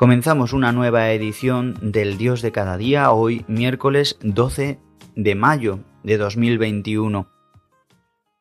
Comenzamos 0.00 0.54
una 0.54 0.72
nueva 0.72 1.12
edición 1.12 1.76
del 1.82 2.16
Dios 2.16 2.40
de 2.40 2.52
cada 2.52 2.78
día, 2.78 3.12
hoy 3.12 3.44
miércoles 3.48 4.16
12 4.22 4.78
de 5.14 5.34
mayo 5.34 5.80
de 6.02 6.16
2021. 6.16 7.30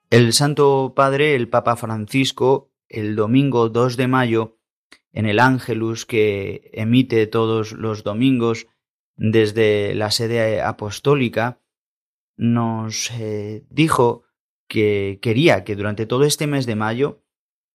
El 0.10 0.32
Santo 0.32 0.94
Padre, 0.96 1.36
el 1.36 1.50
Papa 1.50 1.76
Francisco, 1.76 2.72
el 2.88 3.18
domingo 3.18 3.68
2 3.68 3.98
de 3.98 4.08
mayo, 4.08 4.58
en 5.12 5.26
el 5.26 5.38
Ángelus 5.38 6.06
que 6.06 6.72
emite 6.72 7.28
todos 7.28 7.74
los 7.74 8.06
domingos 8.06 8.68
desde 9.18 9.94
la 9.96 10.12
sede 10.12 10.62
apostólica, 10.62 11.60
nos 12.38 13.12
eh, 13.20 13.66
dijo 13.70 14.24
que 14.70 15.20
quería 15.22 15.66
que 15.66 15.76
durante 15.76 16.06
todo 16.06 16.24
este 16.24 16.48
mes 16.48 16.66
de 16.66 16.78
mayo 16.78 17.22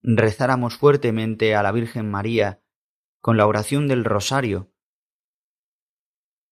rezáramos 0.01 0.75
fuertemente 0.75 1.53
a 1.53 1.61
la 1.61 1.71
Virgen 1.71 2.09
María, 2.09 2.63
con 3.25 3.37
la 3.37 3.47
oración 3.47 3.87
del 3.87 4.05
rosario 4.05 4.71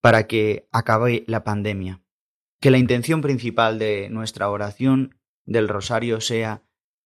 para 0.01 0.25
que 0.25 0.67
acabe 0.71 1.23
la 1.27 1.43
pandemia. 1.43 2.01
Que 2.59 2.71
la 2.71 2.79
intención 2.79 3.21
principal 3.21 3.77
de 3.77 4.09
nuestra 4.09 4.49
oración 4.49 5.15
del 5.45 5.67
rosario 5.67 6.19
sea 6.19 6.63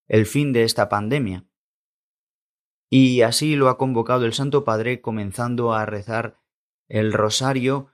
el 0.07 0.25
fin 0.25 0.53
de 0.53 0.63
esta 0.63 0.87
pandemia. 0.87 1.49
Y 2.89 3.23
así 3.23 3.57
lo 3.57 3.67
ha 3.67 3.77
convocado 3.77 4.23
el 4.23 4.31
Santo 4.31 4.63
Padre 4.63 5.01
comenzando 5.01 5.73
a 5.73 5.85
rezar 5.85 6.39
el 6.87 7.11
rosario 7.11 7.91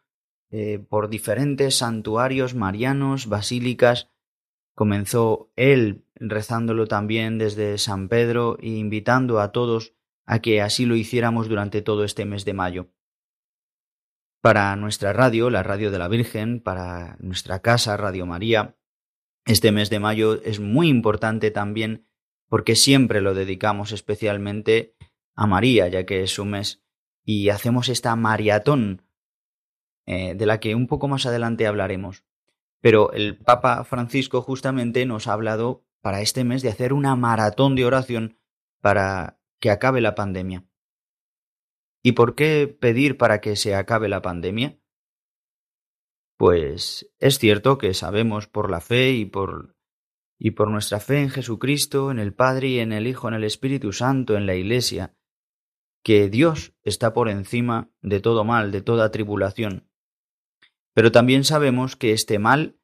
eh, 0.52 0.78
por 0.78 1.10
diferentes 1.10 1.78
santuarios 1.80 2.54
marianos, 2.54 3.26
basílicas. 3.26 4.12
Comenzó 4.76 5.52
él 5.56 6.06
rezándolo 6.14 6.86
también 6.86 7.40
desde 7.40 7.80
San 7.80 8.10
Pedro 8.10 8.60
e 8.62 8.68
invitando 8.68 9.40
a 9.40 9.52
todos 9.52 9.96
a 10.26 10.40
que 10.40 10.62
así 10.62 10.86
lo 10.86 10.96
hiciéramos 10.96 11.50
durante 11.50 11.82
todo 11.82 12.04
este 12.04 12.26
mes 12.26 12.46
de 12.46 12.54
mayo. 12.54 12.90
Para 14.42 14.76
nuestra 14.76 15.14
radio, 15.14 15.50
la 15.50 15.64
Radio 15.64 15.92
de 15.92 16.00
la 16.00 16.08
Virgen, 16.08 16.60
para 16.60 17.16
nuestra 17.20 17.62
casa, 17.62 17.96
Radio 17.98 18.26
María, 18.26 18.78
este 19.46 19.72
mes 19.72 19.90
de 19.90 20.00
mayo 20.00 20.42
es 20.44 20.60
muy 20.60 20.88
importante 20.88 21.52
también 21.52 22.08
porque 22.48 22.76
siempre 22.76 23.22
lo 23.22 23.34
dedicamos 23.34 23.92
especialmente 23.92 24.96
a 25.36 25.48
María, 25.48 25.88
ya 25.88 26.06
que 26.06 26.24
es 26.24 26.32
su 26.32 26.46
mes, 26.46 26.84
y 27.26 27.50
hacemos 27.50 27.90
esta 27.90 28.16
maratón 28.16 29.02
eh, 30.06 30.36
de 30.36 30.46
la 30.46 30.60
que 30.60 30.76
un 30.76 30.88
poco 30.88 31.08
más 31.08 31.26
adelante 31.26 31.68
hablaremos. 31.68 32.24
Pero 32.82 33.12
el 33.14 33.38
Papa 33.38 33.84
Francisco 33.86 34.42
justamente 34.42 35.06
nos 35.06 35.28
ha 35.28 35.34
hablado 35.34 35.86
para 36.02 36.22
este 36.22 36.44
mes 36.44 36.62
de 36.62 36.70
hacer 36.70 36.94
una 36.94 37.16
maratón 37.16 37.76
de 37.76 37.86
oración 37.86 38.38
para 38.82 39.40
que 39.64 39.72
acabe 39.72 40.02
la 40.02 40.14
pandemia. 40.14 40.68
¿Y 42.04 42.12
por 42.12 42.36
qué 42.36 42.68
pedir 42.68 43.18
para 43.18 43.40
que 43.40 43.56
se 43.56 43.76
acabe 43.76 44.10
la 44.10 44.22
pandemia? 44.22 44.78
Pues 46.38 47.10
es 47.20 47.40
cierto 47.40 47.78
que 47.78 47.94
sabemos 47.94 48.50
por 48.50 48.70
la 48.70 48.82
fe 48.82 49.12
y 49.12 49.24
por 49.24 49.78
y 50.38 50.52
por 50.52 50.70
nuestra 50.70 51.00
fe 51.00 51.22
en 51.22 51.30
Jesucristo, 51.30 52.12
en 52.12 52.20
el 52.20 52.34
Padre 52.34 52.68
y 52.68 52.80
en 52.80 52.92
el 52.92 53.08
Hijo, 53.08 53.30
en 53.30 53.36
el 53.36 53.46
Espíritu 53.46 53.94
Santo, 53.94 54.36
en 54.36 54.48
la 54.48 54.56
Iglesia, 54.56 55.16
que 56.04 56.28
Dios 56.28 56.76
está 56.84 57.14
por 57.14 57.30
encima 57.30 57.90
de 58.02 58.20
todo 58.20 58.44
mal, 58.44 58.74
de 58.74 58.82
toda 58.82 59.12
tribulación. 59.12 59.90
Pero 60.94 61.14
también 61.14 61.46
sabemos 61.46 61.96
que 61.96 62.12
este 62.12 62.38
mal 62.38 62.78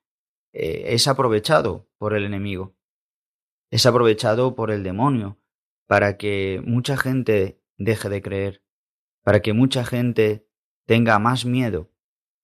eh, 0.53 0.94
es 0.94 1.09
aprovechado 1.09 1.90
por 1.97 2.16
el 2.16 2.23
enemigo, 2.23 2.78
es 3.69 3.85
aprovechado 3.85 4.56
por 4.56 4.72
el 4.72 4.81
demonio, 4.84 5.39
para 5.90 6.18
que 6.18 6.62
mucha 6.64 6.98
gente 6.98 7.64
deje 7.80 8.10
de 8.10 8.22
creer, 8.22 8.64
para 9.24 9.42
que 9.42 9.54
mucha 9.54 9.84
gente 9.84 10.48
tenga 10.86 11.18
más 11.18 11.46
miedo, 11.46 11.92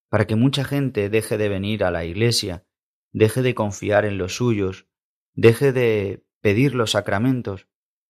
para 0.09 0.25
que 0.25 0.35
mucha 0.35 0.63
gente 0.63 1.11
deje 1.11 1.37
de 1.37 1.47
venir 1.47 1.83
a 1.83 1.91
la 1.91 2.05
iglesia, 2.05 2.65
deje 3.11 3.43
de 3.43 3.53
confiar 3.53 4.03
en 4.03 4.17
los 4.17 4.35
suyos, 4.35 4.87
deje 5.35 5.73
de 5.73 6.25
pedir 6.41 6.73
los 6.73 6.91
sacramentos. 6.91 7.67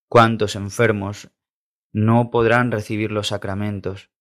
¿Cuántos 0.08 0.56
enfermos 0.56 1.30
no 1.92 2.32
podrán 2.32 2.72
recibir 2.72 3.12
los 3.12 3.28
sacramentos? 3.28 4.12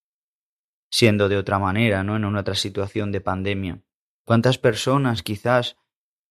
Siendo 0.91 1.29
de 1.29 1.37
otra 1.37 1.59
manera, 1.59 2.03
¿no? 2.03 2.17
En 2.17 2.25
una 2.25 2.41
otra 2.41 2.55
situación 2.55 3.13
de 3.13 3.21
pandemia. 3.21 3.81
¿Cuántas 4.25 4.57
personas 4.57 5.23
quizás 5.23 5.77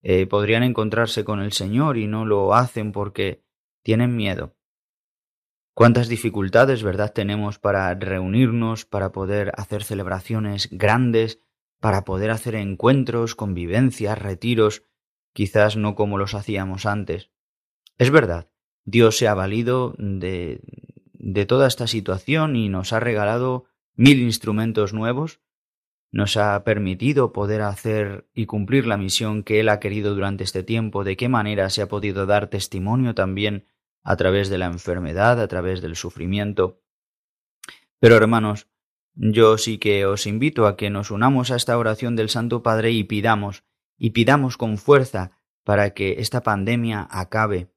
eh, 0.03 0.27
podrían 0.27 0.63
encontrarse 0.63 1.25
con 1.25 1.41
el 1.41 1.53
Señor 1.53 1.97
y 1.97 2.07
no 2.07 2.27
lo 2.27 2.53
hacen 2.53 2.93
porque 2.93 3.43
tienen 3.83 4.15
miedo? 4.15 4.55
Cuántas 5.75 6.09
dificultades, 6.09 6.85
¿verdad?, 6.85 7.13
tenemos 7.13 7.59
para 7.59 7.93
reunirnos, 7.95 8.85
para 8.85 9.11
poder 9.11 9.53
hacer 9.57 9.83
celebraciones 9.83 10.69
grandes, 10.71 11.41
para 11.81 12.05
poder 12.05 12.31
hacer 12.31 12.55
encuentros, 12.55 13.35
convivencias, 13.35 14.17
retiros, 14.19 14.85
quizás 15.33 15.77
no 15.77 15.97
como 15.97 16.17
los 16.17 16.35
hacíamos 16.35 16.87
antes. 16.87 17.31
Es 17.99 18.11
verdad, 18.11 18.49
Dios 18.85 19.19
se 19.19 19.27
ha 19.27 19.35
valido 19.35 19.97
de, 19.99 20.61
de 21.13 21.45
toda 21.45 21.67
esta 21.67 21.89
situación 21.89 22.55
y 22.55 22.69
nos 22.69 22.93
ha 22.93 23.01
regalado 23.01 23.65
mil 23.97 24.21
instrumentos 24.21 24.93
nuevos, 24.93 25.41
nos 26.13 26.37
ha 26.37 26.63
permitido 26.63 27.33
poder 27.33 27.63
hacer 27.63 28.29
y 28.33 28.47
cumplir 28.47 28.87
la 28.87 28.97
misión 28.97 29.43
que 29.43 29.59
Él 29.59 29.69
ha 29.69 29.81
querido 29.81 30.15
durante 30.15 30.45
este 30.45 30.63
tiempo, 30.63 31.03
de 31.03 31.17
qué 31.17 31.29
manera 31.29 31.69
se 31.71 31.83
ha 31.83 31.89
podido 31.89 32.27
dar 32.27 32.47
testimonio 32.47 33.17
también 33.17 33.67
a 34.05 34.17
través 34.17 34.51
de 34.51 34.59
la 34.59 34.67
enfermedad, 34.67 35.41
a 35.41 35.49
través 35.49 35.81
del 35.81 35.97
sufrimiento. 35.97 36.81
Pero 37.99 38.17
hermanos, 38.17 38.69
yo 39.15 39.59
sí 39.59 39.79
que 39.79 40.05
os 40.07 40.27
invito 40.27 40.67
a 40.67 40.77
que 40.77 40.91
nos 40.91 41.11
unamos 41.11 41.51
a 41.51 41.57
esta 41.57 41.79
oración 41.79 42.15
del 42.15 42.29
Santo 42.29 42.63
Padre 42.63 42.93
y 42.93 43.05
pidamos, 43.05 43.65
y 43.97 44.11
pidamos 44.11 44.57
con 44.57 44.77
fuerza 44.77 45.41
para 45.65 45.95
que 45.95 46.21
esta 46.21 46.43
pandemia 46.43 47.09
acabe, 47.11 47.73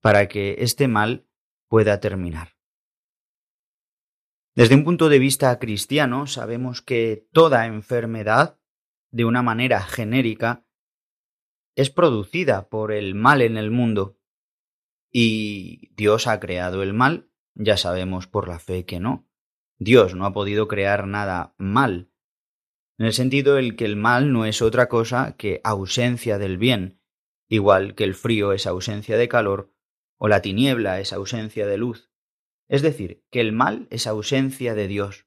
para 0.00 0.28
que 0.28 0.56
este 0.60 0.86
mal 0.88 1.26
pueda 1.68 1.98
terminar. 2.00 2.56
Desde 4.54 4.74
un 4.74 4.84
punto 4.84 5.08
de 5.08 5.18
vista 5.18 5.58
cristiano, 5.58 6.26
sabemos 6.26 6.82
que 6.82 7.28
toda 7.32 7.66
enfermedad, 7.66 8.58
de 9.10 9.24
una 9.24 9.42
manera 9.42 9.80
genérica, 9.80 10.66
es 11.76 11.90
producida 11.90 12.68
por 12.68 12.92
el 12.92 13.14
mal 13.14 13.42
en 13.42 13.56
el 13.56 13.70
mundo. 13.70 14.19
Y 15.10 15.92
Dios 15.94 16.26
ha 16.26 16.40
creado 16.40 16.82
el 16.82 16.92
mal, 16.94 17.30
ya 17.54 17.76
sabemos 17.76 18.26
por 18.26 18.48
la 18.48 18.58
fe 18.58 18.84
que 18.84 19.00
no. 19.00 19.28
Dios 19.78 20.14
no 20.14 20.26
ha 20.26 20.32
podido 20.32 20.68
crear 20.68 21.06
nada 21.06 21.54
mal, 21.58 22.10
en 23.00 23.06
el 23.06 23.14
sentido 23.14 23.56
el 23.56 23.76
que 23.76 23.86
el 23.86 23.96
mal 23.96 24.30
no 24.30 24.44
es 24.44 24.60
otra 24.60 24.90
cosa 24.90 25.34
que 25.38 25.62
ausencia 25.64 26.36
del 26.36 26.58
bien, 26.58 27.00
igual 27.48 27.94
que 27.94 28.04
el 28.04 28.14
frío 28.14 28.52
es 28.52 28.66
ausencia 28.66 29.16
de 29.16 29.26
calor 29.26 29.72
o 30.18 30.28
la 30.28 30.42
tiniebla 30.42 31.00
es 31.00 31.14
ausencia 31.14 31.66
de 31.66 31.78
luz. 31.78 32.10
Es 32.68 32.82
decir, 32.82 33.24
que 33.30 33.40
el 33.40 33.52
mal 33.52 33.88
es 33.88 34.06
ausencia 34.06 34.74
de 34.74 34.86
Dios. 34.86 35.26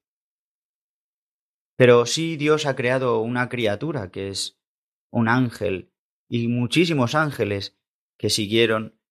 Pero 1.76 2.06
sí 2.06 2.38
Dios 2.38 2.68
ha 2.68 2.76
creado 2.76 3.22
una 3.22 3.50
criatura 3.50 4.12
que 4.12 4.30
es 4.30 4.62
un 5.10 5.28
ángel 5.28 5.92
y 6.30 6.50
muchísimos 6.50 7.16
ángeles 7.16 7.76
que 8.20 8.30
siguieron 8.30 9.02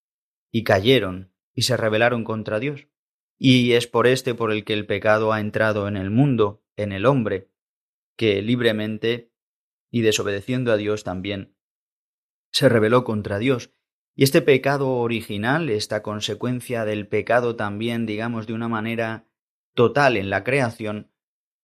y 0.52 0.62
cayeron 0.62 1.32
y 1.54 1.62
se 1.62 1.76
rebelaron 1.76 2.22
contra 2.22 2.60
Dios. 2.60 2.87
Y 3.38 3.72
es 3.72 3.88
por 3.88 4.06
este 4.06 4.34
por 4.34 4.52
el 4.52 4.64
que 4.64 4.75
el 4.75 4.87
pecado 4.87 5.32
ha 5.32 5.40
entrado 5.40 5.88
en 5.88 5.96
el 5.96 6.10
mundo, 6.10 6.62
en 6.76 6.93
el 6.93 7.06
hombre, 7.06 7.50
que 8.16 8.40
libremente 8.43 9.32
y 9.90 10.02
desobedeciendo 10.02 10.70
a 10.70 10.76
Dios 10.76 11.02
también 11.02 11.56
se 12.52 12.69
rebeló 12.69 13.02
contra 13.02 13.38
Dios. 13.38 13.72
Y 14.14 14.25
este 14.25 14.43
pecado 14.43 14.90
original, 14.99 15.70
esta 15.70 16.02
consecuencia 16.02 16.84
del 16.84 17.08
pecado 17.08 17.56
también, 17.56 18.05
digamos, 18.06 18.46
de 18.46 18.52
una 18.52 18.69
manera 18.69 19.26
total 19.75 20.19
en 20.19 20.28
la 20.28 20.44
creación, 20.44 21.10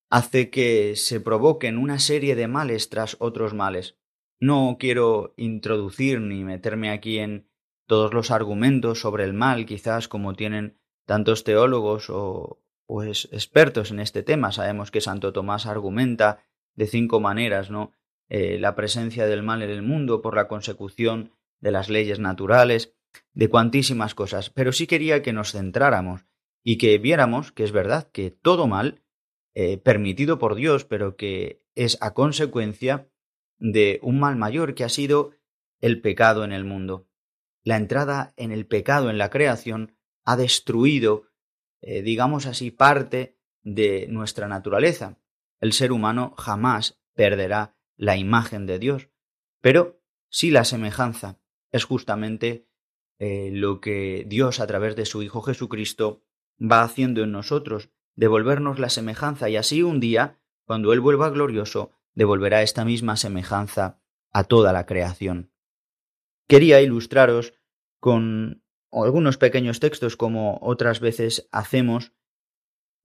hace 0.09 0.49
que 0.49 0.97
se 0.97 1.21
provoquen 1.21 1.77
una 1.77 1.99
serie 1.99 2.35
de 2.35 2.49
males 2.49 2.89
tras 2.89 3.17
otros 3.21 3.53
males. 3.53 3.99
No 4.41 4.77
quiero 4.81 5.35
introducir 5.37 6.21
ni 6.21 6.43
meterme 6.43 6.91
aquí 6.91 7.19
en 7.19 7.49
todos 7.89 8.13
los 8.15 8.31
argumentos 8.31 9.01
sobre 9.01 9.25
el 9.25 9.33
mal, 9.33 9.67
quizás 9.67 10.07
como 10.07 10.35
tienen 10.35 10.79
tantos 11.07 11.43
teólogos 11.43 12.11
o, 12.11 12.61
pues 12.87 13.29
expertos 13.33 13.91
en 13.91 13.99
este 13.99 14.23
tema. 14.23 14.53
Sabemos 14.53 14.91
que 14.91 15.01
Santo 15.01 15.33
Tomás 15.33 15.67
argumenta 15.67 16.45
de 16.75 16.87
cinco 16.87 17.19
maneras, 17.19 17.71
¿no? 17.71 17.93
Eh, 18.29 18.59
la 18.61 18.75
presencia 18.75 19.27
del 19.27 19.43
mal 19.43 19.63
en 19.63 19.71
el 19.71 19.83
mundo 19.83 20.21
por 20.21 20.37
la 20.37 20.49
consecución 20.49 21.33
de 21.61 21.73
las 21.73 21.89
leyes 21.89 22.19
naturales, 22.19 22.95
de 23.33 23.49
cuantísimas 23.49 24.15
cosas. 24.15 24.51
Pero 24.51 24.73
sí 24.73 24.87
quería 24.87 25.23
que 25.23 25.33
nos 25.33 25.53
centráramos 25.53 26.27
y 26.63 26.77
que 26.77 26.99
viéramos 26.99 27.53
que 27.53 27.65
es 27.65 27.73
verdad 27.73 28.11
que 28.13 28.31
todo 28.31 28.67
mal, 28.67 29.03
eh, 29.55 29.79
permitido 29.79 30.39
por 30.39 30.55
Dios, 30.55 30.85
pero 30.85 31.17
que 31.17 31.63
es 31.75 31.97
a 32.03 32.13
consecuencia 32.13 33.09
de 33.59 33.99
un 34.03 34.21
mal 34.21 34.37
mayor 34.37 34.75
que 34.75 34.85
ha 34.85 34.91
sido 34.91 35.33
el 35.81 36.03
pecado 36.03 36.45
en 36.45 36.53
el 36.53 36.65
mundo. 36.65 37.08
La 37.65 37.77
entrada 37.77 38.33
en 38.37 38.53
el 38.53 38.67
pecado 38.67 39.11
en 39.11 39.19
la 39.19 39.31
creación 39.31 39.97
ha 40.25 40.37
destruido, 40.37 41.25
eh, 41.81 42.03
digamos 42.03 42.47
así, 42.47 42.71
parte 42.71 43.39
de 43.63 44.07
nuestra 44.09 44.49
naturaleza. 44.49 45.19
El 45.61 45.73
ser 45.73 45.93
humano 45.93 46.35
jamás 46.39 47.01
perderá 47.15 47.77
la 47.97 48.17
imagen 48.17 48.67
de 48.67 48.79
Dios, 48.79 49.09
pero 49.61 50.01
sí 50.31 50.51
la 50.51 50.65
semejanza. 50.65 51.41
Es 51.71 51.85
justamente 51.85 52.69
eh, 53.19 53.51
lo 53.53 53.81
que 53.81 54.25
Dios 54.27 54.61
a 54.61 54.67
través 54.67 54.97
de 54.97 55.05
su 55.05 55.23
Hijo 55.23 55.43
Jesucristo 55.43 56.23
va 56.61 56.83
haciendo 56.83 57.23
en 57.23 57.33
nosotros, 57.33 57.91
devolvernos 58.15 58.79
la 58.79 58.89
semejanza 58.89 59.49
y 59.49 59.57
así 59.57 59.83
un 59.83 60.01
día, 60.01 60.39
cuando 60.65 60.93
Él 60.93 61.01
vuelva 61.01 61.31
glorioso, 61.31 61.93
devolverá 62.15 62.63
esta 62.63 62.85
misma 62.85 63.17
semejanza 63.17 64.01
a 64.31 64.45
toda 64.45 64.73
la 64.73 64.87
creación. 64.87 65.53
Quería 66.49 66.81
ilustraros 66.81 67.55
con 68.01 68.65
algunos 68.91 69.37
pequeños 69.37 69.81
textos 69.81 70.17
como 70.17 70.59
otras 70.63 70.99
veces 71.01 71.47
hacemos, 71.53 72.13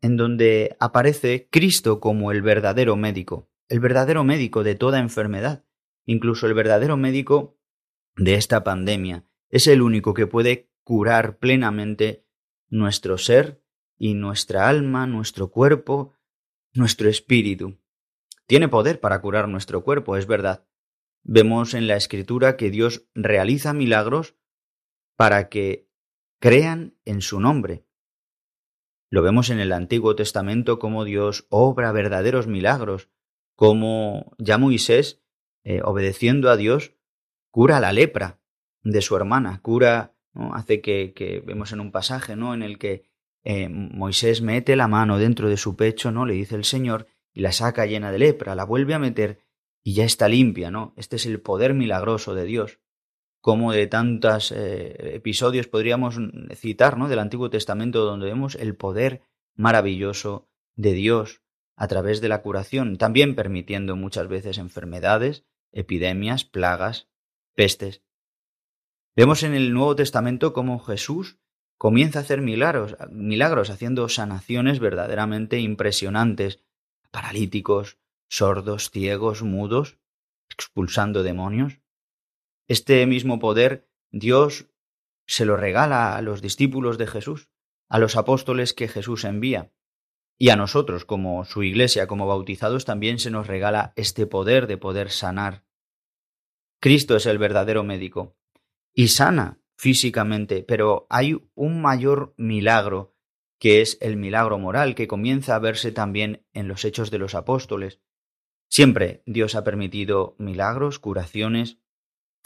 en 0.02 0.18
donde 0.18 0.76
aparece 0.80 1.50
Cristo 1.52 2.00
como 2.00 2.32
el 2.32 2.42
verdadero 2.42 2.96
médico, 2.96 3.50
el 3.68 3.82
verdadero 3.82 4.24
médico 4.24 4.64
de 4.64 4.76
toda 4.76 5.00
enfermedad, 5.00 5.66
incluso 6.06 6.48
el 6.48 6.54
verdadero 6.54 6.96
médico 6.96 7.60
de 8.16 8.36
esta 8.36 8.64
pandemia. 8.64 9.26
Es 9.50 9.68
el 9.68 9.82
único 9.82 10.14
que 10.14 10.26
puede 10.26 10.72
curar 10.84 11.38
plenamente 11.38 12.26
nuestro 12.70 13.18
ser 13.18 13.62
y 13.98 14.14
nuestra 14.14 14.70
alma, 14.70 15.06
nuestro 15.06 15.52
cuerpo, 15.52 16.14
nuestro 16.74 17.10
espíritu. 17.10 17.78
Tiene 18.46 18.68
poder 18.68 19.00
para 19.00 19.22
curar 19.22 19.48
nuestro 19.48 19.84
cuerpo, 19.84 20.18
es 20.18 20.28
verdad. 20.28 20.66
Vemos 21.24 21.74
en 21.74 21.88
la 21.88 21.96
Escritura 21.96 22.58
que 22.58 22.70
Dios 22.70 23.08
realiza 23.16 23.74
milagros 23.74 24.36
para 25.16 25.48
que 25.50 25.90
crean 26.40 26.98
en 27.06 27.22
su 27.22 27.40
nombre. 27.40 27.86
Lo 29.10 29.22
vemos 29.22 29.50
en 29.50 29.60
el 29.60 29.72
Antiguo 29.72 30.16
Testamento 30.16 30.80
como 30.80 31.06
Dios 31.06 31.46
obra 31.50 31.92
verdaderos 31.92 32.48
milagros, 32.48 33.10
como 33.56 34.36
ya 34.38 34.58
Moisés, 34.58 35.24
eh, 35.64 35.82
obedeciendo 35.84 36.50
a 36.50 36.58
Dios, 36.58 36.96
cura 37.52 37.80
la 37.80 37.94
lepra 37.94 38.42
de 38.82 39.02
su 39.02 39.16
hermana, 39.16 39.62
cura, 39.62 40.16
hace 40.34 40.82
que, 40.82 41.14
que, 41.14 41.40
vemos 41.40 41.72
en 41.72 41.80
un 41.80 41.92
pasaje 41.92 42.36
¿no? 42.36 42.54
en 42.54 42.64
el 42.64 42.78
que 42.80 43.06
eh, 43.44 43.70
Moisés 43.70 44.42
mete 44.42 44.76
la 44.76 44.88
mano 44.88 45.20
dentro 45.20 45.48
de 45.48 45.58
su 45.58 45.76
pecho, 45.76 46.12
¿no? 46.12 46.26
le 46.26 46.34
dice 46.34 46.56
el 46.56 46.66
Señor, 46.66 47.08
y 47.32 47.42
la 47.42 47.52
saca 47.52 47.86
llena 47.86 48.12
de 48.12 48.20
lepra, 48.20 48.56
la 48.56 48.66
vuelve 48.66 48.94
a 48.94 49.00
meter 49.00 49.40
y 49.84 49.94
ya 49.94 50.06
está 50.06 50.30
limpia, 50.30 50.72
¿no? 50.72 50.94
Este 50.96 51.18
es 51.18 51.26
el 51.26 51.42
poder 51.42 51.74
milagroso 51.74 52.34
de 52.34 52.46
Dios. 52.46 52.80
Como 53.42 53.74
de 53.74 53.88
tantos 53.88 54.54
eh, 54.54 55.16
episodios 55.16 55.68
podríamos 55.68 56.18
citar, 56.56 56.98
¿no? 56.98 57.10
Del 57.10 57.20
Antiguo 57.20 57.50
Testamento 57.50 58.06
donde 58.06 58.28
vemos 58.28 58.56
el 58.56 58.76
poder 58.76 59.22
maravilloso 59.56 60.48
de 60.76 60.94
Dios 60.94 61.42
a 61.76 61.88
través 61.88 62.22
de 62.22 62.30
la 62.30 62.42
curación, 62.42 62.98
también 62.98 63.36
permitiendo 63.36 63.96
muchas 63.96 64.28
veces 64.28 64.58
enfermedades, 64.58 65.44
epidemias, 65.72 66.46
plagas, 66.46 67.10
pestes. 67.56 68.02
Vemos 69.16 69.44
en 69.44 69.54
el 69.54 69.74
Nuevo 69.74 69.96
Testamento 69.96 70.54
cómo 70.54 70.80
Jesús 70.80 71.40
comienza 71.78 72.20
a 72.20 72.22
hacer 72.22 72.42
milagros, 72.42 72.96
milagros 73.12 73.70
haciendo 73.70 74.08
sanaciones 74.08 74.80
verdaderamente 74.80 75.60
impresionantes, 75.60 76.64
paralíticos, 77.12 77.98
sordos, 78.34 78.90
ciegos, 78.90 79.44
mudos, 79.44 80.00
expulsando 80.50 81.22
demonios. 81.22 81.82
Este 82.68 83.06
mismo 83.06 83.38
poder 83.38 83.88
Dios 84.12 84.72
se 85.28 85.46
lo 85.46 85.56
regala 85.56 86.18
a 86.18 86.22
los 86.24 86.42
discípulos 86.42 86.98
de 86.98 87.06
Jesús, 87.06 87.50
a 87.90 88.00
los 88.00 88.16
apóstoles 88.16 88.74
que 88.74 88.88
Jesús 88.88 89.24
envía. 89.24 89.72
Y 90.40 90.50
a 90.50 90.56
nosotros, 90.56 91.06
como 91.06 91.46
su 91.46 91.62
iglesia, 91.62 92.08
como 92.08 92.26
bautizados, 92.26 92.86
también 92.86 93.20
se 93.20 93.30
nos 93.30 93.46
regala 93.46 93.94
este 93.96 94.26
poder 94.26 94.66
de 94.66 94.78
poder 94.78 95.12
sanar. 95.12 95.64
Cristo 96.80 97.16
es 97.16 97.28
el 97.28 97.38
verdadero 97.38 97.84
médico 97.84 98.36
y 98.96 99.10
sana 99.10 99.62
físicamente, 99.78 100.64
pero 100.64 101.06
hay 101.12 101.40
un 101.54 101.84
mayor 101.84 102.34
milagro 102.38 103.16
que 103.60 103.82
es 103.82 104.00
el 104.02 104.18
milagro 104.18 104.58
moral 104.58 104.96
que 104.96 105.08
comienza 105.08 105.56
a 105.56 105.60
verse 105.60 105.92
también 105.92 106.48
en 106.52 106.68
los 106.68 106.84
hechos 106.84 107.12
de 107.12 107.20
los 107.20 107.36
apóstoles. 107.36 108.02
Siempre 108.74 109.22
Dios 109.28 109.54
ha 109.54 109.64
permitido 109.64 110.36
milagros, 110.40 110.98
curaciones, 110.98 111.78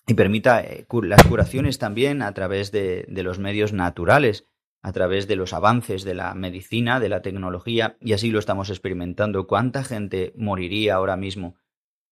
y 0.06 0.13
permita 0.15 0.62
eh, 0.62 0.85
las 1.03 1.24
curaciones 1.24 1.79
también 1.79 2.21
a 2.21 2.33
través 2.33 2.74
de, 2.74 3.06
de 3.07 3.24
los 3.24 3.39
medios 3.39 3.71
naturales, 3.71 4.45
a 4.81 4.91
través 4.91 5.29
de 5.29 5.38
los 5.38 5.53
avances 5.53 6.03
de 6.03 6.15
la 6.15 6.33
medicina, 6.33 7.00
de 7.00 7.07
la 7.07 7.21
tecnología, 7.21 7.95
y 8.01 8.12
así 8.12 8.29
lo 8.29 8.39
estamos 8.39 8.69
experimentando. 8.69 9.47
¿Cuánta 9.47 9.85
gente 9.85 10.33
moriría 10.35 10.95
ahora 10.95 11.15
mismo 11.15 11.56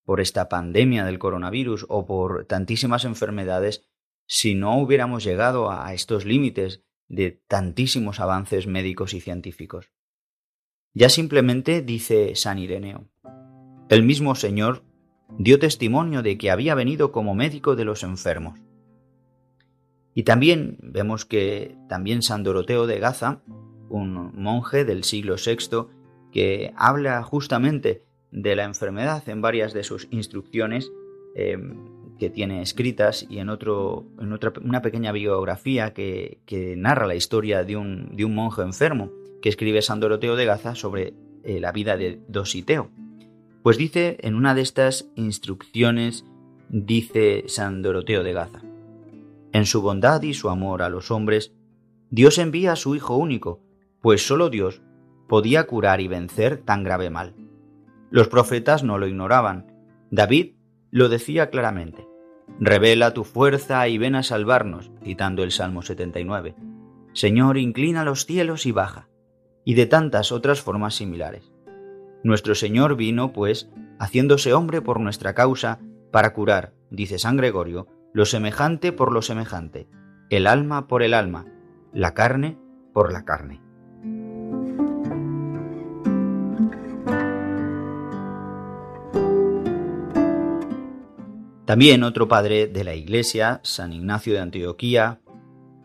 por 0.06 0.22
esta 0.22 0.48
pandemia 0.48 1.04
del 1.04 1.20
coronavirus 1.20 1.86
o 1.90 2.06
por 2.06 2.46
tantísimas 2.46 3.04
enfermedades 3.04 3.84
si 4.28 4.56
no 4.56 4.78
hubiéramos 4.80 5.26
llegado 5.26 5.70
a 5.70 5.94
estos 5.94 6.24
límites 6.24 6.86
de 7.10 7.44
tantísimos 7.50 8.22
avances 8.22 8.66
médicos 8.66 9.14
y 9.14 9.20
científicos? 9.20 9.92
Ya 10.94 11.10
simplemente 11.10 11.82
dice 11.82 12.34
San 12.36 12.60
Ireneo, 12.60 13.10
el 13.90 14.04
mismo 14.04 14.36
Señor 14.36 14.84
dio 15.38 15.60
testimonio 15.60 16.22
de 16.22 16.38
que 16.38 16.52
había 16.52 16.76
venido 16.76 17.12
como 17.12 17.36
médico 17.36 17.76
de 17.76 17.86
los 17.86 18.04
enfermos. 18.04 18.60
Y 20.14 20.24
también 20.24 20.78
vemos 20.82 21.26
que 21.26 21.76
también 21.90 22.22
San 22.22 22.44
Doroteo 22.44 22.88
de 22.88 23.00
Gaza, 23.00 23.42
un 23.90 24.32
monje 24.42 24.86
del 24.86 25.04
siglo 25.04 25.36
VI, 25.36 25.88
que 26.32 26.74
habla 26.78 27.22
justamente 27.24 28.04
de 28.32 28.56
la 28.56 28.64
enfermedad 28.64 29.28
en 29.30 29.42
varias 29.42 29.74
de 29.74 29.84
sus 29.84 30.08
instrucciones 30.12 30.92
em, 31.36 31.96
que 32.18 32.30
tiene 32.30 32.62
escritas 32.62 33.26
y 33.30 33.40
en, 33.40 33.50
otro, 33.50 34.06
en 34.20 34.32
otra, 34.32 34.54
una 34.64 34.82
pequeña 34.82 35.12
biografía 35.12 35.94
que, 35.94 36.40
narra 36.78 37.08
la 37.08 37.16
historia 37.16 37.64
de 37.64 37.76
un, 37.76 38.16
de 38.16 38.26
un, 38.26 38.34
monje 38.34 38.62
enfermo 38.62 39.12
que 39.42 39.50
escribe 39.50 39.82
San 39.82 40.00
Doroteo 40.00 40.36
de 40.36 40.46
Gaza 40.46 40.76
sobre 40.76 41.14
eh, 41.44 41.60
la 41.60 41.72
vida 41.72 41.98
de 41.98 42.20
Dositeo. 42.28 42.90
Pues 43.66 43.80
dice 43.80 44.18
en 44.20 44.36
una 44.36 44.54
de 44.54 44.62
estas 44.62 45.10
instrucciones, 45.16 46.24
dice 46.70 47.46
San 47.48 47.82
Doroteo 47.82 48.22
de 48.22 48.32
Gaza, 48.32 48.62
en 49.54 49.66
su 49.66 49.82
bondad 49.82 50.22
y 50.22 50.36
su 50.36 50.52
amor 50.52 50.84
a 50.84 50.90
los 50.90 51.10
hombres, 51.10 51.56
Dios 52.12 52.38
envía 52.38 52.74
a 52.74 52.76
su 52.76 52.96
Hijo 52.96 53.16
único, 53.16 53.64
pues 54.04 54.24
solo 54.24 54.52
Dios 54.52 54.84
podía 55.28 55.66
curar 55.66 56.00
y 56.00 56.08
vencer 56.08 56.58
tan 56.58 56.84
grave 56.84 57.10
mal. 57.10 57.34
Los 58.12 58.28
profetas 58.28 58.84
no 58.84 59.00
lo 59.00 59.08
ignoraban. 59.08 59.66
David 60.12 60.58
lo 60.92 61.10
decía 61.10 61.50
claramente. 61.50 62.08
Revela 62.60 63.16
tu 63.16 63.24
fuerza 63.24 63.88
y 63.88 63.98
ven 63.98 64.14
a 64.14 64.22
salvarnos, 64.22 64.92
citando 65.04 65.42
el 65.42 65.50
Salmo 65.50 65.82
79. 65.82 66.56
Señor, 67.14 67.58
inclina 67.58 68.06
los 68.06 68.28
cielos 68.28 68.68
y 68.68 68.72
baja, 68.72 69.10
y 69.64 69.74
de 69.74 69.88
tantas 69.88 70.32
otras 70.32 70.62
formas 70.62 70.94
similares. 70.94 71.55
Nuestro 72.26 72.56
Señor 72.56 72.96
vino, 72.96 73.34
pues, 73.34 73.70
haciéndose 74.00 74.52
hombre 74.52 74.82
por 74.82 75.00
nuestra 75.00 75.36
causa, 75.36 75.78
para 76.12 76.34
curar, 76.34 76.74
dice 76.90 77.20
San 77.20 77.38
Gregorio, 77.38 77.86
lo 78.14 78.26
semejante 78.26 78.92
por 78.92 79.12
lo 79.12 79.22
semejante, 79.22 79.88
el 80.32 80.48
alma 80.48 80.88
por 80.88 81.04
el 81.04 81.14
alma, 81.14 81.46
la 81.94 82.16
carne 82.16 82.58
por 82.96 83.14
la 83.14 83.26
carne. 83.26 83.62
También 91.66 92.02
otro 92.02 92.28
padre 92.28 92.66
de 92.66 92.84
la 92.84 92.96
Iglesia, 92.96 93.60
San 93.62 93.94
Ignacio 93.94 94.34
de 94.34 94.40
Antioquía, 94.40 95.22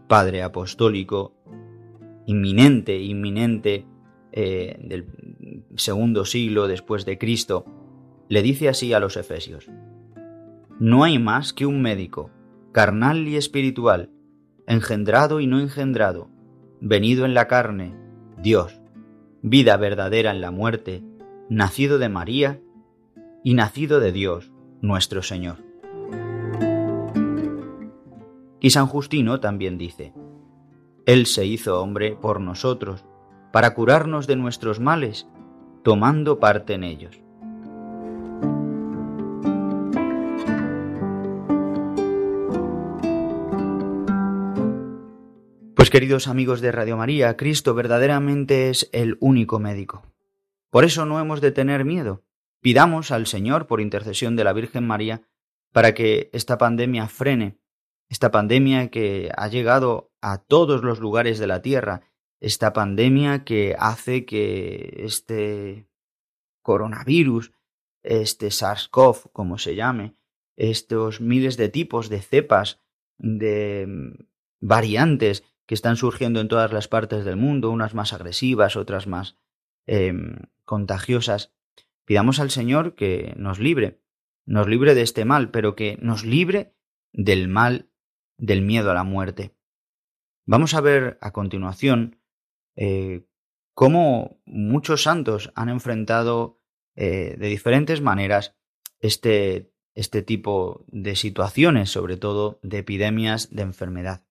padre 0.08 0.42
apostólico, 0.42 1.34
inminente, 2.24 2.98
inminente 2.98 3.84
eh, 4.32 4.76
del 4.80 5.06
segundo 5.76 6.24
siglo 6.24 6.68
después 6.68 7.04
de 7.04 7.18
Cristo, 7.18 7.64
le 8.28 8.42
dice 8.42 8.68
así 8.68 8.92
a 8.92 9.00
los 9.00 9.16
efesios, 9.16 9.68
No 10.78 11.04
hay 11.04 11.18
más 11.18 11.52
que 11.52 11.66
un 11.66 11.82
médico, 11.82 12.30
carnal 12.72 13.26
y 13.26 13.36
espiritual, 13.36 14.10
engendrado 14.66 15.40
y 15.40 15.46
no 15.46 15.58
engendrado, 15.60 16.30
venido 16.80 17.24
en 17.24 17.34
la 17.34 17.48
carne, 17.48 17.94
Dios, 18.38 18.80
vida 19.42 19.76
verdadera 19.76 20.30
en 20.30 20.40
la 20.40 20.50
muerte, 20.50 21.02
nacido 21.48 21.98
de 21.98 22.08
María 22.08 22.60
y 23.42 23.54
nacido 23.54 24.00
de 24.00 24.12
Dios, 24.12 24.52
nuestro 24.80 25.22
Señor. 25.22 25.58
Y 28.60 28.70
San 28.70 28.86
Justino 28.86 29.40
también 29.40 29.78
dice, 29.78 30.12
Él 31.06 31.26
se 31.26 31.46
hizo 31.46 31.80
hombre 31.80 32.16
por 32.20 32.40
nosotros, 32.40 33.04
para 33.52 33.74
curarnos 33.74 34.26
de 34.26 34.36
nuestros 34.36 34.80
males, 34.80 35.26
tomando 35.82 36.38
parte 36.38 36.74
en 36.74 36.84
ellos. 36.84 37.20
Pues 45.74 45.88
queridos 45.88 46.28
amigos 46.28 46.60
de 46.60 46.72
Radio 46.72 46.96
María, 46.96 47.36
Cristo 47.36 47.74
verdaderamente 47.74 48.68
es 48.68 48.88
el 48.92 49.16
único 49.20 49.58
médico. 49.58 50.02
Por 50.70 50.84
eso 50.84 51.06
no 51.06 51.18
hemos 51.18 51.40
de 51.40 51.50
tener 51.50 51.84
miedo. 51.84 52.22
Pidamos 52.60 53.10
al 53.10 53.26
Señor, 53.26 53.66
por 53.66 53.80
intercesión 53.80 54.36
de 54.36 54.44
la 54.44 54.52
Virgen 54.52 54.86
María, 54.86 55.22
para 55.72 55.94
que 55.94 56.28
esta 56.32 56.58
pandemia 56.58 57.08
frene, 57.08 57.58
esta 58.08 58.30
pandemia 58.30 58.90
que 58.90 59.30
ha 59.36 59.48
llegado 59.48 60.12
a 60.20 60.38
todos 60.38 60.82
los 60.82 61.00
lugares 61.00 61.38
de 61.38 61.46
la 61.46 61.62
Tierra, 61.62 62.02
esta 62.40 62.72
pandemia 62.72 63.44
que 63.44 63.76
hace 63.78 64.24
que 64.24 65.02
este 65.04 65.86
coronavirus, 66.62 67.52
este 68.02 68.48
SARS-CoV, 68.48 69.30
como 69.32 69.58
se 69.58 69.74
llame, 69.76 70.16
estos 70.56 71.20
miles 71.20 71.56
de 71.56 71.68
tipos 71.68 72.08
de 72.08 72.20
cepas, 72.20 72.80
de 73.18 73.86
mm, 73.86 74.24
variantes 74.60 75.44
que 75.66 75.74
están 75.74 75.96
surgiendo 75.96 76.40
en 76.40 76.48
todas 76.48 76.72
las 76.72 76.88
partes 76.88 77.24
del 77.24 77.36
mundo, 77.36 77.70
unas 77.70 77.94
más 77.94 78.12
agresivas, 78.12 78.76
otras 78.76 79.06
más 79.06 79.36
em, 79.86 80.36
contagiosas. 80.64 81.52
Pidamos 82.04 82.40
al 82.40 82.50
Señor 82.50 82.94
que 82.94 83.34
nos 83.36 83.58
libre, 83.58 84.00
nos 84.46 84.66
libre 84.66 84.94
de 84.94 85.02
este 85.02 85.24
mal, 85.24 85.50
pero 85.50 85.76
que 85.76 85.96
nos 86.00 86.24
libre 86.24 86.74
del 87.12 87.48
mal 87.48 87.90
del 88.36 88.62
miedo 88.62 88.90
a 88.90 88.94
la 88.94 89.04
muerte. 89.04 89.54
Vamos 90.46 90.74
a 90.74 90.80
ver 90.80 91.18
a 91.20 91.32
continuación 91.32 92.19
eh, 92.80 93.26
cómo 93.74 94.40
muchos 94.46 95.02
santos 95.02 95.52
han 95.54 95.68
enfrentado 95.68 96.58
eh, 96.96 97.36
de 97.38 97.48
diferentes 97.48 98.00
maneras 98.00 98.56
este, 99.00 99.70
este 99.94 100.22
tipo 100.22 100.86
de 100.88 101.14
situaciones, 101.14 101.90
sobre 101.90 102.16
todo 102.16 102.58
de 102.62 102.78
epidemias 102.78 103.54
de 103.54 103.62
enfermedad. 103.62 104.24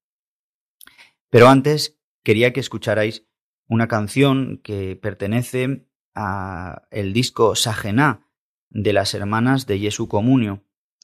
Pero 1.30 1.48
antes 1.48 2.00
quería 2.24 2.52
que 2.52 2.60
escucharais 2.60 3.28
una 3.68 3.88
canción 3.88 4.60
que 4.64 4.96
pertenece 4.96 5.86
a 6.16 6.88
el 6.90 7.14
disco 7.14 7.54
Sajená 7.56 8.26
de 8.72 8.94
las 8.94 9.14
hermanas 9.14 9.68
de 9.68 9.78
Jesu 9.78 10.08
Comunio, 10.08 10.64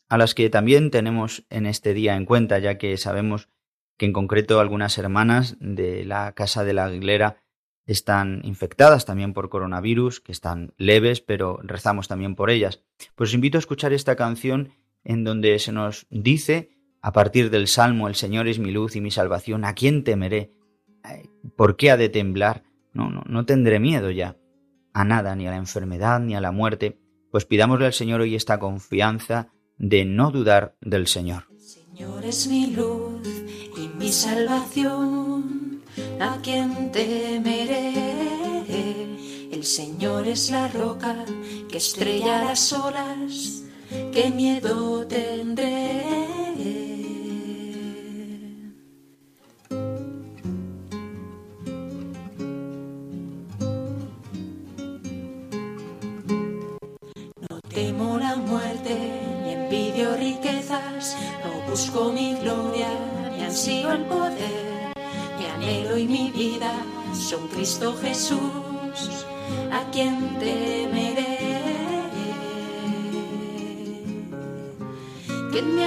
a 0.10 0.18
las 0.18 0.34
que 0.34 0.50
también 0.50 0.90
tenemos 0.90 1.46
en 1.52 1.68
este 1.68 1.94
día 1.94 2.16
en 2.16 2.26
cuenta, 2.26 2.58
ya 2.58 2.80
que 2.80 2.98
sabemos 2.98 3.50
que 3.98 4.06
en 4.06 4.14
concreto 4.14 4.60
algunas 4.60 4.98
hermanas 4.98 5.58
de 5.60 6.06
la 6.06 6.34
Casa 6.34 6.64
de 6.64 6.74
la 6.74 6.86
Aguilera 6.86 7.44
están 7.86 8.42
infectadas 8.44 9.06
también 9.06 9.34
por 9.34 9.50
coronavirus, 9.50 10.20
que 10.20 10.32
están 10.32 10.74
leves, 10.78 11.22
pero 11.22 11.60
rezamos 11.64 12.08
también 12.08 12.36
por 12.36 12.50
ellas. 12.50 12.84
Pues 13.16 13.30
os 13.30 13.36
invito 13.36 13.58
a 13.58 13.60
escuchar 13.60 13.94
esta 13.94 14.16
canción 14.16 14.70
en 15.04 15.24
donde 15.24 15.60
se 15.60 15.72
nos 15.72 16.08
dice 16.10 16.72
a 17.02 17.12
partir 17.12 17.52
del 17.52 17.68
Salmo, 17.68 18.08
el 18.08 18.16
Señor 18.16 18.48
es 18.48 18.58
mi 18.58 18.72
luz 18.72 18.96
y 18.96 19.02
mi 19.02 19.12
salvación, 19.12 19.64
¿a 19.64 19.76
quién 19.76 20.04
temeré? 20.04 20.54
¿Por 21.56 21.78
qué 21.78 21.92
ha 21.92 21.98
de 21.98 22.10
temblar? 22.10 22.64
No, 22.94 23.12
no, 23.12 23.22
no 23.28 23.46
tendré 23.46 23.80
miedo 23.80 24.10
ya 24.10 24.38
a 24.92 25.04
nada, 25.04 25.36
ni 25.36 25.46
a 25.46 25.52
la 25.52 25.58
enfermedad, 25.58 26.20
ni 26.22 26.36
a 26.36 26.42
la 26.42 26.52
muerte, 26.52 26.98
pues 27.30 27.46
pidámosle 27.46 27.86
al 27.86 27.94
Señor 27.94 28.22
hoy 28.22 28.34
esta 28.34 28.60
confianza 28.60 29.50
de 29.78 30.06
no 30.06 30.32
dudar 30.32 30.78
del 30.82 31.06
Señor. 31.06 31.44
Señor 31.60 32.26
es 32.26 32.48
mi 32.48 32.68
luz 32.68 33.22
mi 34.06 34.12
salvación, 34.12 35.82
¿a 36.20 36.38
quién 36.44 36.92
temeré? 36.92 37.92
El 39.52 39.64
Señor 39.64 40.28
es 40.28 40.52
la 40.52 40.68
roca 40.68 41.26
que 41.68 41.78
estrella 41.78 42.44
las 42.44 42.72
olas, 42.72 43.64
¿qué 44.14 44.30
miedo 44.30 45.08
tendré? 45.08 46.36
busco 61.76 62.10
mi 62.14 62.36
gloria, 62.36 62.88
mi 63.46 63.52
ansío 63.52 63.92
el 63.92 64.06
poder, 64.06 64.94
mi 65.38 65.46
anhelo 65.46 65.98
y 66.00 66.08
mi 66.08 66.32
vida 66.32 66.72
son 67.14 67.48
Cristo 67.50 67.96
Jesús, 68.02 68.40
a 69.72 69.84
quien 69.92 70.40
temeré. 70.40 71.62
¿Quién 75.52 75.76
me 75.76 75.86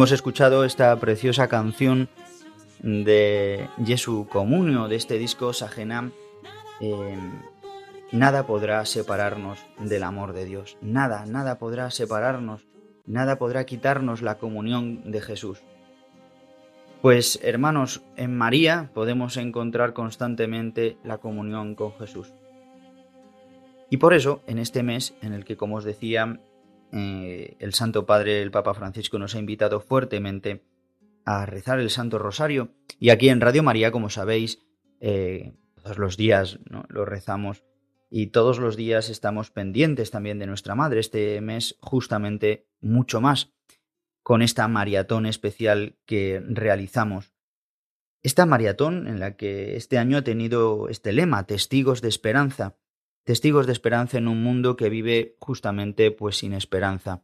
Hemos 0.00 0.12
escuchado 0.12 0.64
esta 0.64 0.98
preciosa 0.98 1.46
canción 1.48 2.08
de 2.82 3.68
Jesu 3.84 4.26
Comunio, 4.30 4.88
de 4.88 4.96
este 4.96 5.18
disco 5.18 5.52
Sajenam. 5.52 6.12
Em, 6.80 7.42
nada 8.10 8.46
podrá 8.46 8.86
separarnos 8.86 9.58
del 9.78 10.02
amor 10.04 10.32
de 10.32 10.46
Dios. 10.46 10.78
Nada, 10.80 11.26
nada 11.26 11.58
podrá 11.58 11.90
separarnos. 11.90 12.66
Nada 13.04 13.36
podrá 13.36 13.66
quitarnos 13.66 14.22
la 14.22 14.38
comunión 14.38 15.12
de 15.12 15.20
Jesús. 15.20 15.60
Pues 17.02 17.38
hermanos, 17.42 18.02
en 18.16 18.34
María 18.34 18.90
podemos 18.94 19.36
encontrar 19.36 19.92
constantemente 19.92 20.96
la 21.04 21.18
comunión 21.18 21.74
con 21.74 21.92
Jesús. 21.98 22.32
Y 23.90 23.98
por 23.98 24.14
eso, 24.14 24.40
en 24.46 24.60
este 24.60 24.82
mes, 24.82 25.12
en 25.20 25.34
el 25.34 25.44
que, 25.44 25.58
como 25.58 25.76
os 25.76 25.84
decía, 25.84 26.40
eh, 26.92 27.56
el 27.60 27.74
Santo 27.74 28.06
Padre, 28.06 28.42
el 28.42 28.50
Papa 28.50 28.74
Francisco, 28.74 29.18
nos 29.18 29.34
ha 29.34 29.38
invitado 29.38 29.80
fuertemente 29.80 30.64
a 31.24 31.46
rezar 31.46 31.78
el 31.80 31.90
Santo 31.90 32.18
Rosario. 32.18 32.74
Y 32.98 33.10
aquí 33.10 33.28
en 33.28 33.40
Radio 33.40 33.62
María, 33.62 33.92
como 33.92 34.10
sabéis, 34.10 34.60
eh, 35.00 35.52
todos 35.82 35.98
los 35.98 36.16
días 36.16 36.58
lo 36.88 37.04
rezamos 37.04 37.64
y 38.10 38.28
todos 38.28 38.58
los 38.58 38.76
días 38.76 39.08
estamos 39.08 39.50
pendientes 39.50 40.10
también 40.10 40.38
de 40.38 40.46
nuestra 40.46 40.74
Madre. 40.74 41.00
Este 41.00 41.40
mes 41.40 41.76
justamente 41.80 42.66
mucho 42.80 43.20
más 43.20 43.52
con 44.22 44.42
esta 44.42 44.66
maratón 44.68 45.26
especial 45.26 45.96
que 46.06 46.42
realizamos. 46.46 47.32
Esta 48.22 48.44
maratón 48.44 49.06
en 49.06 49.18
la 49.18 49.36
que 49.36 49.76
este 49.76 49.96
año 49.96 50.18
ha 50.18 50.22
tenido 50.22 50.88
este 50.88 51.12
lema, 51.12 51.46
Testigos 51.46 52.02
de 52.02 52.08
Esperanza, 52.08 52.76
testigos 53.30 53.68
de 53.68 53.72
esperanza 53.72 54.18
en 54.18 54.26
un 54.26 54.42
mundo 54.42 54.74
que 54.74 54.88
vive 54.88 55.36
justamente 55.38 56.10
pues 56.10 56.38
sin 56.38 56.52
esperanza. 56.52 57.22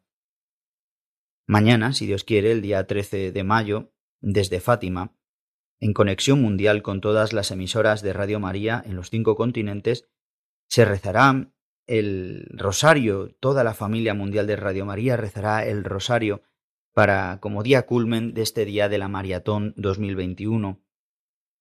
Mañana, 1.48 1.92
si 1.94 2.06
Dios 2.06 2.22
quiere, 2.22 2.52
el 2.52 2.62
día 2.62 2.86
13 2.86 3.32
de 3.32 3.42
mayo, 3.42 3.92
desde 4.20 4.60
Fátima, 4.60 5.16
en 5.80 5.92
conexión 5.94 6.40
mundial 6.40 6.82
con 6.82 7.00
todas 7.00 7.32
las 7.32 7.50
emisoras 7.50 8.02
de 8.02 8.12
Radio 8.12 8.38
María 8.38 8.80
en 8.86 8.94
los 8.94 9.10
cinco 9.10 9.34
continentes, 9.34 10.08
se 10.68 10.84
rezará 10.84 11.52
el 11.88 12.46
rosario, 12.52 13.34
toda 13.40 13.64
la 13.64 13.75
familia 13.75 14.14
mundial 14.14 14.46
de 14.46 14.54
Radio 14.54 14.86
María 14.86 15.16
rezará 15.16 15.66
el 15.66 15.82
rosario 15.82 16.42
para 16.94 17.40
como 17.40 17.64
día 17.64 17.84
culmen 17.84 18.32
de 18.32 18.42
este 18.42 18.64
día 18.64 18.88
de 18.88 18.98
la 18.98 19.08
maratón 19.08 19.75
2021. 19.76 20.80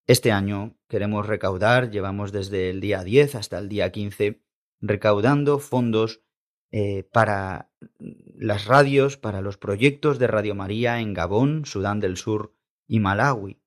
Este 0.07 0.31
año 0.31 0.77
queremos 0.87 1.25
recaudar, 1.25 1.89
llevamos 1.89 2.31
desde 2.31 2.69
el 2.69 2.79
día 2.79 3.03
10 3.03 3.35
hasta 3.35 3.57
el 3.57 3.69
día 3.69 3.91
15, 3.91 4.39
recaudando 4.79 5.57
fondos 5.57 6.21
eh, 6.71 7.03
para 7.11 7.71
las 7.97 8.65
radios, 8.65 9.17
para 9.17 9.41
los 9.41 9.57
proyectos 9.57 10.19
de 10.19 10.27
Radio 10.27 10.53
María 10.53 10.99
en 10.99 11.13
Gabón, 11.13 11.65
Sudán 11.65 11.99
del 11.99 12.17
Sur 12.17 12.53
y 12.87 12.99
Malawi. 12.99 13.59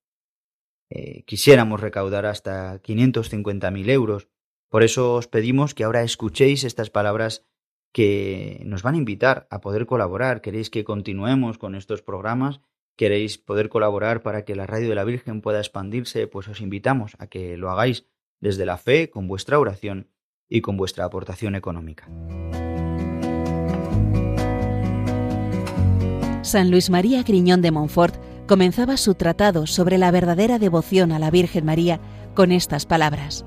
Eh, 0.90 1.25
quisiéramos 1.25 1.80
recaudar 1.80 2.25
hasta 2.25 2.80
550.000 2.83 3.90
euros. 3.90 4.28
Por 4.68 4.85
eso 4.85 5.14
os 5.14 5.26
pedimos 5.26 5.75
que 5.75 5.85
ahora 5.85 6.02
escuchéis 6.02 6.62
estas 6.62 6.90
palabras 6.90 7.47
que 7.92 8.62
nos 8.64 8.83
van 8.83 8.95
a 8.95 8.99
invitar 8.99 9.49
a 9.50 9.61
poder 9.61 9.87
colaborar. 9.87 10.40
¿Queréis 10.40 10.71
que 10.71 10.85
continuemos 10.85 11.59
con 11.59 11.75
estos 11.75 12.02
programas? 12.02 12.61
¿Queréis 12.99 13.38
poder 13.38 13.69
colaborar 13.69 14.25
para 14.25 14.45
que 14.45 14.57
la 14.57 14.67
radio 14.67 14.88
de 14.88 14.97
la 14.97 15.05
Virgen 15.05 15.40
pueda 15.40 15.61
expandirse? 15.61 16.26
Pues 16.26 16.49
os 16.49 16.61
invitamos 16.61 17.12
a 17.21 17.28
que 17.28 17.57
lo 17.57 17.71
hagáis 17.71 18.07
desde 18.40 18.67
la 18.67 18.76
fe, 18.76 19.09
con 19.09 19.28
vuestra 19.28 19.61
oración 19.61 20.09
y 20.49 20.62
con 20.62 20.76
vuestra 20.76 21.05
aportación 21.05 21.55
económica. 21.55 22.09
San 26.43 26.73
Luis 26.73 26.90
María 26.90 27.23
Griñón 27.23 27.62
de 27.62 27.71
Montfort 27.71 28.17
comenzaba 28.49 28.97
su 28.97 29.14
tratado 29.14 29.69
sobre 29.69 29.97
la 29.97 30.11
verdadera 30.11 30.59
devoción 30.59 31.12
a 31.12 31.21
la 31.21 31.31
Virgen 31.31 31.67
María 31.67 32.00
con 32.35 32.50
estas 32.50 32.85
palabras. 32.85 33.45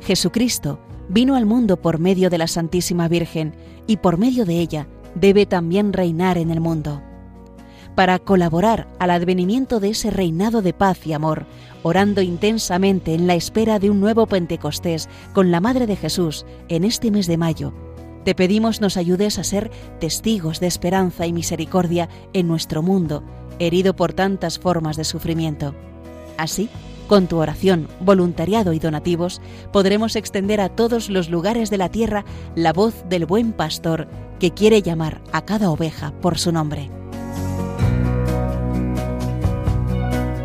Jesucristo 0.00 0.80
vino 1.10 1.36
al 1.36 1.44
mundo 1.44 1.82
por 1.82 1.98
medio 1.98 2.30
de 2.30 2.38
la 2.38 2.46
Santísima 2.46 3.06
Virgen 3.06 3.54
y 3.86 3.98
por 3.98 4.16
medio 4.16 4.46
de 4.46 4.60
ella 4.60 4.88
debe 5.14 5.44
también 5.44 5.92
reinar 5.92 6.38
en 6.38 6.50
el 6.50 6.60
mundo. 6.60 7.02
Para 7.98 8.20
colaborar 8.20 8.86
al 9.00 9.10
advenimiento 9.10 9.80
de 9.80 9.88
ese 9.88 10.12
reinado 10.12 10.62
de 10.62 10.72
paz 10.72 11.04
y 11.04 11.14
amor, 11.14 11.46
orando 11.82 12.22
intensamente 12.22 13.12
en 13.12 13.26
la 13.26 13.34
espera 13.34 13.80
de 13.80 13.90
un 13.90 13.98
nuevo 13.98 14.28
Pentecostés 14.28 15.08
con 15.32 15.50
la 15.50 15.58
Madre 15.58 15.88
de 15.88 15.96
Jesús 15.96 16.46
en 16.68 16.84
este 16.84 17.10
mes 17.10 17.26
de 17.26 17.36
mayo, 17.36 17.74
te 18.24 18.36
pedimos 18.36 18.80
nos 18.80 18.96
ayudes 18.96 19.40
a 19.40 19.42
ser 19.42 19.72
testigos 19.98 20.60
de 20.60 20.68
esperanza 20.68 21.26
y 21.26 21.32
misericordia 21.32 22.08
en 22.34 22.46
nuestro 22.46 22.82
mundo, 22.82 23.24
herido 23.58 23.96
por 23.96 24.12
tantas 24.12 24.60
formas 24.60 24.96
de 24.96 25.02
sufrimiento. 25.02 25.74
Así, 26.36 26.68
con 27.08 27.26
tu 27.26 27.38
oración, 27.38 27.88
voluntariado 27.98 28.74
y 28.74 28.78
donativos, 28.78 29.40
podremos 29.72 30.14
extender 30.14 30.60
a 30.60 30.68
todos 30.68 31.10
los 31.10 31.30
lugares 31.30 31.68
de 31.68 31.78
la 31.78 31.88
tierra 31.88 32.24
la 32.54 32.72
voz 32.72 32.94
del 33.08 33.26
buen 33.26 33.52
pastor 33.52 34.06
que 34.38 34.52
quiere 34.52 34.82
llamar 34.82 35.20
a 35.32 35.44
cada 35.44 35.68
oveja 35.68 36.12
por 36.20 36.38
su 36.38 36.52
nombre. 36.52 36.92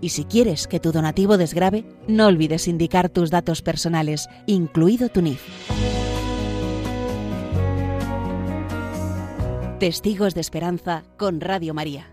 Y 0.00 0.10
si 0.10 0.24
quieres 0.24 0.66
que 0.66 0.80
tu 0.80 0.92
donativo 0.92 1.36
desgrabe, 1.36 1.84
no 2.08 2.26
olvides 2.26 2.68
indicar 2.68 3.08
tus 3.08 3.30
datos 3.30 3.62
personales, 3.62 4.28
incluido 4.46 5.08
tu 5.08 5.22
NIF. 5.22 5.42
Testigos 9.78 10.34
de 10.34 10.40
Esperanza 10.40 11.04
con 11.18 11.40
Radio 11.40 11.74
María. 11.74 12.10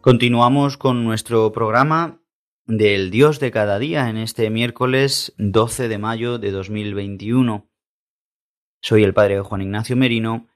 Continuamos 0.00 0.76
con 0.76 1.04
nuestro 1.04 1.50
programa 1.50 2.22
del 2.66 3.10
Dios 3.10 3.40
de 3.40 3.50
cada 3.50 3.78
día 3.78 4.08
en 4.08 4.16
este 4.16 4.48
miércoles 4.48 5.34
12 5.38 5.88
de 5.88 5.98
mayo 5.98 6.38
de 6.38 6.52
2021. 6.52 7.68
Soy 8.80 9.02
el 9.02 9.12
Padre 9.12 9.40
Juan 9.40 9.62
Ignacio 9.62 9.96
Merino 9.96 10.46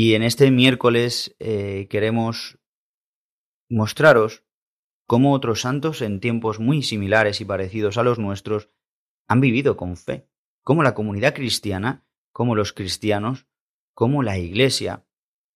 y 0.00 0.14
en 0.14 0.22
este 0.22 0.52
miércoles 0.52 1.34
eh, 1.40 1.88
queremos 1.90 2.60
mostraros 3.68 4.44
cómo 5.08 5.32
otros 5.32 5.62
santos 5.62 6.02
en 6.02 6.20
tiempos 6.20 6.60
muy 6.60 6.84
similares 6.84 7.40
y 7.40 7.44
parecidos 7.44 7.98
a 7.98 8.04
los 8.04 8.16
nuestros 8.16 8.70
han 9.26 9.40
vivido 9.40 9.76
con 9.76 9.96
fe, 9.96 10.28
cómo 10.62 10.84
la 10.84 10.94
comunidad 10.94 11.34
cristiana, 11.34 12.06
cómo 12.30 12.54
los 12.54 12.72
cristianos, 12.72 13.48
cómo 13.92 14.22
la 14.22 14.38
Iglesia 14.38 15.04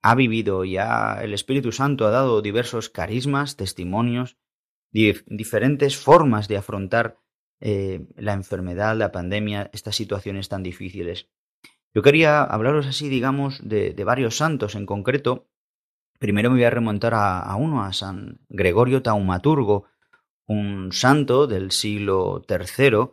ha 0.02 0.16
vivido 0.16 0.64
ya 0.64 1.20
el 1.22 1.34
Espíritu 1.34 1.70
Santo 1.70 2.04
ha 2.08 2.10
dado 2.10 2.42
diversos 2.42 2.90
carismas, 2.90 3.54
testimonios, 3.54 4.38
diferentes 4.90 5.96
formas 5.96 6.48
de 6.48 6.56
afrontar 6.56 7.20
eh, 7.60 8.08
la 8.16 8.32
enfermedad, 8.32 8.96
la 8.96 9.12
pandemia, 9.12 9.70
estas 9.72 9.94
situaciones 9.94 10.48
tan 10.48 10.64
difíciles. 10.64 11.28
Yo 11.94 12.02
quería 12.02 12.42
hablaros 12.42 12.86
así, 12.86 13.08
digamos, 13.08 13.60
de, 13.68 13.94
varios 14.04 14.36
santos 14.36 14.74
en 14.74 14.86
concreto. 14.86 15.48
Primero 16.18 16.50
me 16.50 16.56
voy 16.56 16.64
a 16.64 16.70
remontar 16.70 17.12
a, 17.14 17.54
uno, 17.56 17.84
a 17.84 17.92
San 17.92 18.40
Gregorio 18.48 19.02
Taumaturgo, 19.02 19.84
un 20.46 20.92
santo 20.92 21.46
del 21.46 21.70
siglo 21.70 22.44
III, 22.48 23.10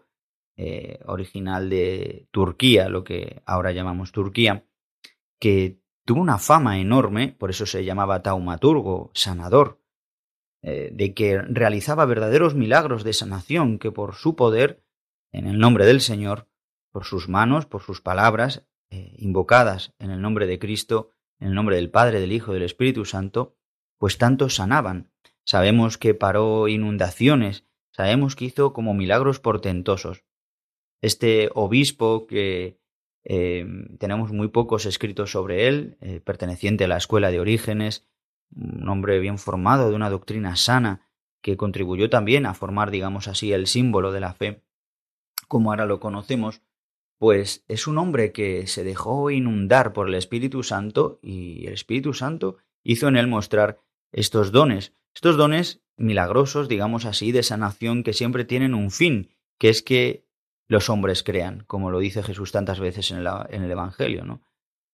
eh, 0.57 0.99
original 1.05 1.69
de 1.69 2.27
Turquía, 2.31 2.89
lo 2.89 3.03
que 3.03 3.41
ahora 3.45 3.71
llamamos 3.71 4.11
Turquía, 4.11 4.65
que 5.39 5.79
tuvo 6.05 6.21
una 6.21 6.37
fama 6.37 6.79
enorme, 6.79 7.35
por 7.37 7.49
eso 7.49 7.65
se 7.65 7.85
llamaba 7.85 8.23
taumaturgo, 8.23 9.11
sanador, 9.13 9.79
eh, 10.61 10.89
de 10.91 11.13
que 11.13 11.41
realizaba 11.41 12.05
verdaderos 12.05 12.55
milagros 12.55 13.03
de 13.03 13.13
sanación 13.13 13.79
que 13.79 13.91
por 13.91 14.15
su 14.15 14.35
poder, 14.35 14.83
en 15.31 15.47
el 15.47 15.59
nombre 15.59 15.85
del 15.85 16.01
Señor, 16.01 16.48
por 16.91 17.05
sus 17.05 17.29
manos, 17.29 17.65
por 17.65 17.81
sus 17.81 18.01
palabras, 18.01 18.65
eh, 18.89 19.13
invocadas 19.17 19.93
en 19.99 20.11
el 20.11 20.21
nombre 20.21 20.47
de 20.47 20.59
Cristo, 20.59 21.11
en 21.39 21.49
el 21.49 21.55
nombre 21.55 21.75
del 21.75 21.89
Padre, 21.89 22.19
del 22.19 22.31
Hijo 22.31 22.51
y 22.51 22.55
del 22.55 22.63
Espíritu 22.63 23.05
Santo, 23.05 23.55
pues 23.97 24.17
tanto 24.17 24.49
sanaban. 24.49 25.11
Sabemos 25.45 25.97
que 25.97 26.13
paró 26.13 26.67
inundaciones, 26.67 27.65
sabemos 27.91 28.35
que 28.35 28.45
hizo 28.45 28.73
como 28.73 28.93
milagros 28.93 29.39
portentosos. 29.39 30.23
Este 31.01 31.49
obispo 31.53 32.27
que 32.27 32.79
eh, 33.23 33.65
tenemos 33.99 34.31
muy 34.31 34.47
pocos 34.47 34.85
escritos 34.85 35.31
sobre 35.31 35.67
él, 35.67 35.97
eh, 36.01 36.19
perteneciente 36.19 36.85
a 36.85 36.87
la 36.87 36.97
escuela 36.97 37.31
de 37.31 37.39
orígenes, 37.39 38.07
un 38.55 38.87
hombre 38.89 39.19
bien 39.19 39.37
formado, 39.37 39.89
de 39.89 39.95
una 39.95 40.09
doctrina 40.09 40.55
sana, 40.55 41.07
que 41.41 41.57
contribuyó 41.57 42.09
también 42.09 42.45
a 42.45 42.53
formar, 42.53 42.91
digamos 42.91 43.27
así, 43.27 43.53
el 43.53 43.67
símbolo 43.67 44.11
de 44.11 44.19
la 44.19 44.33
fe, 44.33 44.63
como 45.47 45.71
ahora 45.71 45.85
lo 45.85 45.99
conocemos, 45.99 46.61
pues 47.19 47.65
es 47.67 47.85
un 47.85 47.97
hombre 47.97 48.31
que 48.31 48.65
se 48.65 48.83
dejó 48.83 49.29
inundar 49.29 49.91
por 49.93 50.07
el 50.07 50.15
Espíritu 50.15 50.63
Santo 50.63 51.19
y 51.21 51.67
el 51.67 51.73
Espíritu 51.73 52.13
Santo 52.13 52.57
hizo 52.81 53.09
en 53.09 53.17
él 53.17 53.27
mostrar 53.27 53.77
estos 54.11 54.51
dones, 54.51 54.93
estos 55.13 55.35
dones 55.35 55.81
milagrosos, 55.97 56.69
digamos 56.69 57.05
así, 57.05 57.33
de 57.33 57.43
sanación 57.43 58.03
que 58.03 58.13
siempre 58.13 58.45
tienen 58.45 58.73
un 58.73 58.89
fin, 58.89 59.29
que 59.59 59.69
es 59.69 59.83
que 59.83 60.25
los 60.67 60.89
hombres 60.89 61.23
crean, 61.23 61.65
como 61.67 61.91
lo 61.91 61.99
dice 61.99 62.23
Jesús 62.23 62.53
tantas 62.53 62.79
veces 62.79 63.11
en 63.11 63.17
el, 63.17 63.71
Evangelio, 63.71 64.23
¿no? 64.23 64.41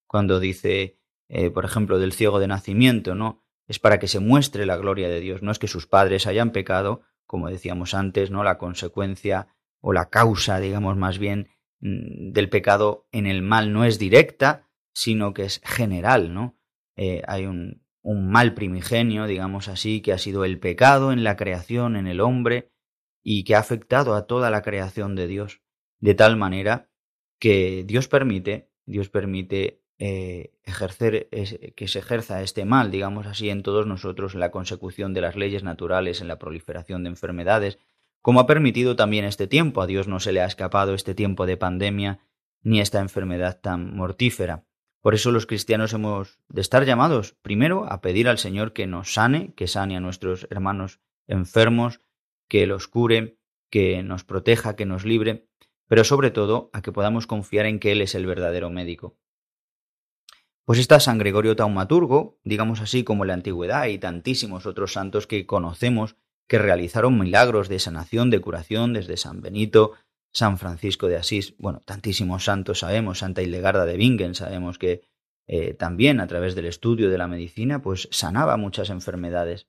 Cuando 0.08 0.40
dice, 0.40 0.98
eh, 1.28 1.50
por 1.50 1.64
ejemplo, 1.64 1.98
del 1.98 2.12
ciego 2.12 2.40
de 2.40 2.48
nacimiento, 2.48 3.14
¿no? 3.14 3.44
Es 3.68 3.78
para 3.78 3.98
que 4.00 4.08
se 4.08 4.18
muestre 4.18 4.66
la 4.66 4.76
gloria 4.76 5.08
de 5.08 5.20
Dios, 5.20 5.42
no 5.42 5.52
es 5.52 5.60
que 5.60 5.68
sus 5.68 5.86
padres 5.86 6.26
hayan 6.26 6.50
pecado, 6.50 7.02
como 7.24 7.48
decíamos 7.48 7.94
antes, 7.94 8.30
¿no? 8.32 8.42
La 8.42 8.58
consecuencia 8.58 9.48
o 9.80 9.92
la 9.92 10.08
causa, 10.08 10.58
digamos 10.58 10.96
más 10.96 11.18
bien, 11.18 11.48
del 11.80 12.48
pecado 12.48 13.06
en 13.12 13.26
el 13.26 13.42
mal 13.42 13.72
no 13.72 13.84
es 13.84 13.98
directa, 13.98 14.68
sino 14.94 15.34
que 15.34 15.44
es 15.44 15.60
general, 15.64 16.32
¿no? 16.32 16.58
Eh, 16.96 17.22
hay 17.26 17.46
un, 17.46 17.82
un 18.02 18.30
mal 18.30 18.54
primigenio, 18.54 19.26
digamos 19.26 19.68
así, 19.68 20.00
que 20.00 20.12
ha 20.12 20.18
sido 20.18 20.44
el 20.44 20.58
pecado 20.58 21.12
en 21.12 21.24
la 21.24 21.36
creación, 21.36 21.96
en 21.96 22.06
el 22.06 22.20
hombre, 22.20 22.70
y 23.22 23.44
que 23.44 23.56
ha 23.56 23.58
afectado 23.58 24.14
a 24.14 24.26
toda 24.26 24.50
la 24.50 24.62
creación 24.62 25.16
de 25.16 25.26
Dios 25.26 25.60
de 26.00 26.14
tal 26.14 26.36
manera 26.36 26.88
que 27.40 27.84
Dios 27.84 28.08
permite, 28.08 28.70
Dios 28.84 29.08
permite 29.08 29.82
eh, 29.98 30.52
ejercer, 30.62 31.28
que 31.74 31.88
se 31.88 31.98
ejerza 31.98 32.42
este 32.42 32.64
mal, 32.64 32.90
digamos 32.90 33.26
así, 33.26 33.50
en 33.50 33.62
todos 33.62 33.86
nosotros, 33.86 34.34
en 34.34 34.40
la 34.40 34.50
consecución 34.50 35.12
de 35.12 35.22
las 35.22 35.36
leyes 35.36 35.64
naturales, 35.64 36.20
en 36.20 36.28
la 36.28 36.38
proliferación 36.38 37.02
de 37.02 37.10
enfermedades, 37.10 37.78
como 38.26 38.40
ha 38.40 38.46
permitido 38.48 38.96
también 38.96 39.24
este 39.24 39.46
tiempo. 39.46 39.80
A 39.80 39.86
Dios 39.86 40.08
no 40.08 40.18
se 40.18 40.32
le 40.32 40.40
ha 40.40 40.46
escapado 40.46 40.94
este 40.94 41.14
tiempo 41.14 41.46
de 41.46 41.56
pandemia 41.56 42.26
ni 42.60 42.80
esta 42.80 42.98
enfermedad 42.98 43.60
tan 43.60 43.94
mortífera. 43.94 44.66
Por 45.00 45.14
eso 45.14 45.30
los 45.30 45.46
cristianos 45.46 45.92
hemos 45.92 46.40
de 46.48 46.60
estar 46.60 46.84
llamados 46.84 47.36
primero 47.40 47.86
a 47.88 48.00
pedir 48.00 48.28
al 48.28 48.38
Señor 48.38 48.72
que 48.72 48.88
nos 48.88 49.14
sane, 49.14 49.54
que 49.54 49.68
sane 49.68 49.96
a 49.96 50.00
nuestros 50.00 50.48
hermanos 50.50 50.98
enfermos, 51.28 52.00
que 52.48 52.66
los 52.66 52.88
cure, 52.88 53.38
que 53.70 54.02
nos 54.02 54.24
proteja, 54.24 54.74
que 54.74 54.86
nos 54.86 55.04
libre, 55.04 55.46
pero 55.86 56.02
sobre 56.02 56.32
todo 56.32 56.68
a 56.72 56.82
que 56.82 56.90
podamos 56.90 57.28
confiar 57.28 57.66
en 57.66 57.78
que 57.78 57.92
Él 57.92 58.00
es 58.00 58.16
el 58.16 58.26
verdadero 58.26 58.70
médico. 58.70 59.16
Pues 60.64 60.80
está 60.80 60.98
San 60.98 61.18
Gregorio 61.18 61.54
Taumaturgo, 61.54 62.40
digamos 62.42 62.80
así 62.80 63.04
como 63.04 63.22
en 63.22 63.28
la 63.28 63.34
antigüedad 63.34 63.86
y 63.86 63.98
tantísimos 63.98 64.66
otros 64.66 64.94
santos 64.94 65.28
que 65.28 65.46
conocemos 65.46 66.16
que 66.48 66.58
realizaron 66.58 67.18
milagros 67.18 67.68
de 67.68 67.78
sanación, 67.78 68.30
de 68.30 68.40
curación, 68.40 68.92
desde 68.92 69.16
San 69.16 69.40
Benito, 69.40 69.92
San 70.32 70.58
Francisco 70.58 71.08
de 71.08 71.16
Asís, 71.16 71.54
bueno, 71.58 71.82
tantísimos 71.84 72.44
santos 72.44 72.80
sabemos, 72.80 73.20
Santa 73.20 73.42
Hildegarda 73.42 73.86
de 73.86 73.96
Bingen, 73.96 74.34
sabemos 74.34 74.78
que 74.78 75.02
eh, 75.48 75.74
también 75.74 76.20
a 76.20 76.26
través 76.26 76.54
del 76.54 76.66
estudio 76.66 77.08
de 77.08 77.18
la 77.18 77.28
medicina, 77.28 77.80
pues 77.80 78.08
sanaba 78.10 78.56
muchas 78.56 78.90
enfermedades. 78.90 79.66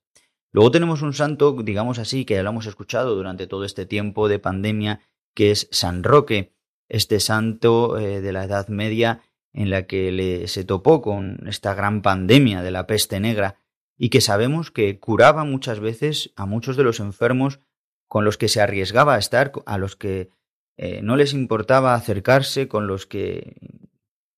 Luego 0.51 0.71
tenemos 0.71 1.01
un 1.01 1.13
santo, 1.13 1.55
digamos 1.63 1.99
así, 1.99 2.25
que 2.25 2.33
ya 2.33 2.43
lo 2.43 2.49
hemos 2.49 2.65
escuchado 2.65 3.15
durante 3.15 3.47
todo 3.47 3.63
este 3.63 3.85
tiempo 3.85 4.27
de 4.27 4.39
pandemia, 4.39 5.01
que 5.35 5.51
es 5.51 5.67
San 5.71 6.03
Roque, 6.03 6.53
este 6.89 7.19
santo 7.19 7.97
eh, 7.97 8.21
de 8.21 8.31
la 8.31 8.45
Edad 8.45 8.67
Media 8.69 9.21
en 9.53 9.69
la 9.69 9.87
que 9.87 10.11
le, 10.11 10.47
se 10.47 10.63
topó 10.63 11.01
con 11.01 11.47
esta 11.47 11.73
gran 11.73 12.01
pandemia 12.01 12.61
de 12.61 12.71
la 12.71 12.87
peste 12.87 13.19
negra 13.19 13.55
y 13.97 14.09
que 14.09 14.21
sabemos 14.21 14.71
que 14.71 14.99
curaba 14.99 15.43
muchas 15.43 15.79
veces 15.79 16.31
a 16.35 16.45
muchos 16.45 16.77
de 16.77 16.83
los 16.83 16.99
enfermos 16.99 17.59
con 18.07 18.23
los 18.23 18.37
que 18.37 18.47
se 18.47 18.61
arriesgaba 18.61 19.15
a 19.15 19.19
estar, 19.19 19.51
a 19.65 19.77
los 19.77 19.95
que 19.95 20.29
eh, 20.77 21.01
no 21.01 21.15
les 21.15 21.33
importaba 21.33 21.95
acercarse, 21.95 22.67
con 22.67 22.87
los 22.87 23.05
que 23.05 23.55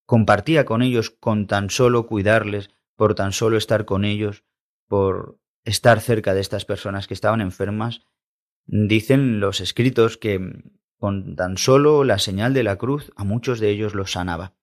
compartía 0.05 0.65
con 0.65 0.81
ellos 0.81 1.11
con 1.11 1.45
tan 1.45 1.69
solo 1.69 2.07
cuidarles, 2.07 2.71
por 2.95 3.13
tan 3.15 3.31
solo 3.31 3.57
estar 3.57 3.85
con 3.85 4.05
ellos, 4.05 4.43
por 4.87 5.37
estar 5.65 6.01
cerca 6.01 6.33
de 6.33 6.41
estas 6.41 6.65
personas 6.65 7.07
que 7.07 7.13
estaban 7.13 7.41
enfermas, 7.41 8.01
dicen 8.65 9.39
los 9.39 9.61
escritos 9.61 10.17
que 10.17 10.63
con 10.97 11.35
tan 11.35 11.57
solo 11.57 12.03
la 12.03 12.17
señal 12.17 12.53
de 12.53 12.63
la 12.63 12.77
cruz 12.77 13.11
a 13.15 13.23
muchos 13.23 13.59
de 13.59 13.69
ellos 13.69 13.93
los 13.93 14.11
sanaba. 14.11 14.53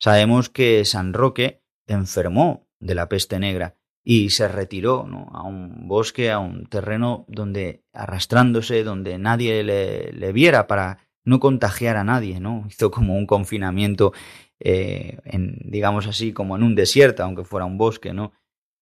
Sabemos 0.00 0.48
que 0.48 0.84
San 0.84 1.12
Roque 1.12 1.62
enfermó 1.86 2.68
de 2.78 2.94
la 2.94 3.08
peste 3.08 3.38
negra 3.38 3.77
y 4.10 4.30
se 4.30 4.48
retiró 4.48 5.06
a 5.32 5.42
un 5.42 5.86
bosque, 5.86 6.30
a 6.30 6.38
un 6.38 6.64
terreno 6.64 7.26
donde 7.28 7.84
arrastrándose, 7.92 8.82
donde 8.82 9.18
nadie 9.18 9.62
le, 9.62 10.32
viera 10.32 10.66
para 10.66 11.06
no 11.24 11.40
contagiar 11.40 11.98
a 11.98 12.04
nadie, 12.04 12.40
¿no? 12.40 12.64
Hizo 12.70 12.90
como 12.90 13.18
un 13.18 13.26
confinamiento, 13.26 14.14
eh, 14.60 15.18
en, 15.24 15.58
digamos 15.62 16.06
así, 16.06 16.32
como 16.32 16.56
en 16.56 16.62
un 16.62 16.74
desierto, 16.74 17.22
aunque 17.22 17.44
fuera 17.44 17.66
un 17.66 17.76
bosque, 17.76 18.14
¿no? 18.14 18.32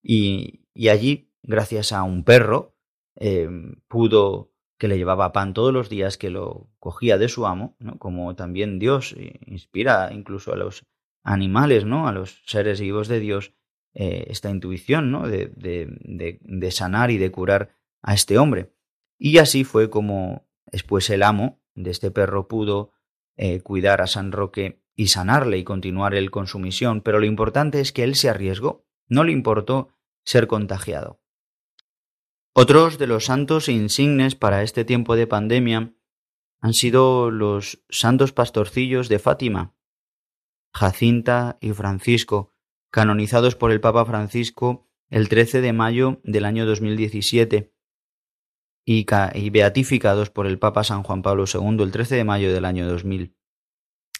Y, 0.00 0.60
allí, 0.88 1.32
gracias 1.42 1.90
a 1.90 2.04
un 2.04 2.22
perro, 2.22 2.76
eh, 3.16 3.48
pudo 3.88 4.52
que 4.78 4.86
le 4.86 4.96
llevaba 4.96 5.32
pan 5.32 5.54
todos 5.54 5.72
los 5.72 5.88
días, 5.88 6.18
que 6.18 6.30
lo 6.30 6.70
cogía 6.78 7.18
de 7.18 7.28
su 7.28 7.46
amo, 7.46 7.74
¿no? 7.80 7.98
como 7.98 8.36
también 8.36 8.78
Dios 8.78 9.16
inspira 9.44 10.12
incluso 10.12 10.52
a 10.52 10.56
los 10.56 10.84
animales, 11.24 11.84
¿no? 11.84 12.06
A 12.06 12.12
los 12.12 12.42
seres 12.46 12.80
vivos 12.80 13.08
de 13.08 13.18
Dios, 13.18 13.56
eh, 13.98 14.26
esta 14.28 14.50
intuición, 14.50 15.10
¿no? 15.10 15.26
De, 15.26 15.50
de, 15.56 16.38
de, 16.42 16.70
sanar 16.70 17.10
y 17.10 17.16
de 17.16 17.30
curar 17.30 17.70
a 18.02 18.12
este 18.12 18.36
hombre. 18.36 18.74
Y 19.18 19.38
así 19.38 19.64
fue 19.64 19.88
como 19.88 20.46
después 20.66 21.08
el 21.08 21.22
amo 21.22 21.62
de 21.74 21.92
este 21.92 22.10
perro 22.10 22.46
pudo 22.46 22.92
eh, 23.38 23.62
cuidar 23.62 24.02
a 24.02 24.06
San 24.06 24.32
Roque 24.32 24.82
y 24.94 25.06
sanarle 25.06 25.56
y 25.56 25.64
continuar 25.64 26.14
él 26.14 26.30
con 26.30 26.46
su 26.46 26.58
misión, 26.58 27.00
pero 27.00 27.20
lo 27.20 27.24
importante 27.24 27.80
es 27.80 27.92
que 27.92 28.04
él 28.04 28.16
se 28.16 28.28
arriesgó, 28.28 28.84
no 29.08 29.24
le 29.24 29.32
importó 29.32 29.88
ser 30.24 30.46
contagiado. 30.46 31.22
Otros 32.52 32.98
de 32.98 33.06
los 33.06 33.24
santos 33.24 33.70
insignes 33.70 34.34
para 34.34 34.62
este 34.62 34.84
tiempo 34.84 35.16
de 35.16 35.26
pandemia 35.26 35.94
han 36.60 36.74
sido 36.74 37.30
los 37.30 37.82
santos 37.88 38.32
pastorcillos 38.32 39.08
de 39.08 39.20
Fátima, 39.20 39.74
Jacinta 40.74 41.56
y 41.62 41.72
Francisco, 41.72 42.55
canonizados 42.96 43.56
por 43.56 43.72
el 43.72 43.82
Papa 43.82 44.06
Francisco 44.06 44.88
el 45.10 45.28
13 45.28 45.60
de 45.60 45.74
mayo 45.74 46.18
del 46.24 46.46
año 46.46 46.64
2017 46.64 47.70
y, 48.86 49.06
y 49.34 49.50
beatificados 49.50 50.30
por 50.30 50.46
el 50.46 50.58
Papa 50.58 50.82
San 50.82 51.02
Juan 51.02 51.20
Pablo 51.20 51.44
II 51.44 51.82
el 51.82 51.92
13 51.92 52.14
de 52.14 52.24
mayo 52.24 52.54
del 52.54 52.64
año 52.64 52.88
2000. 52.88 53.36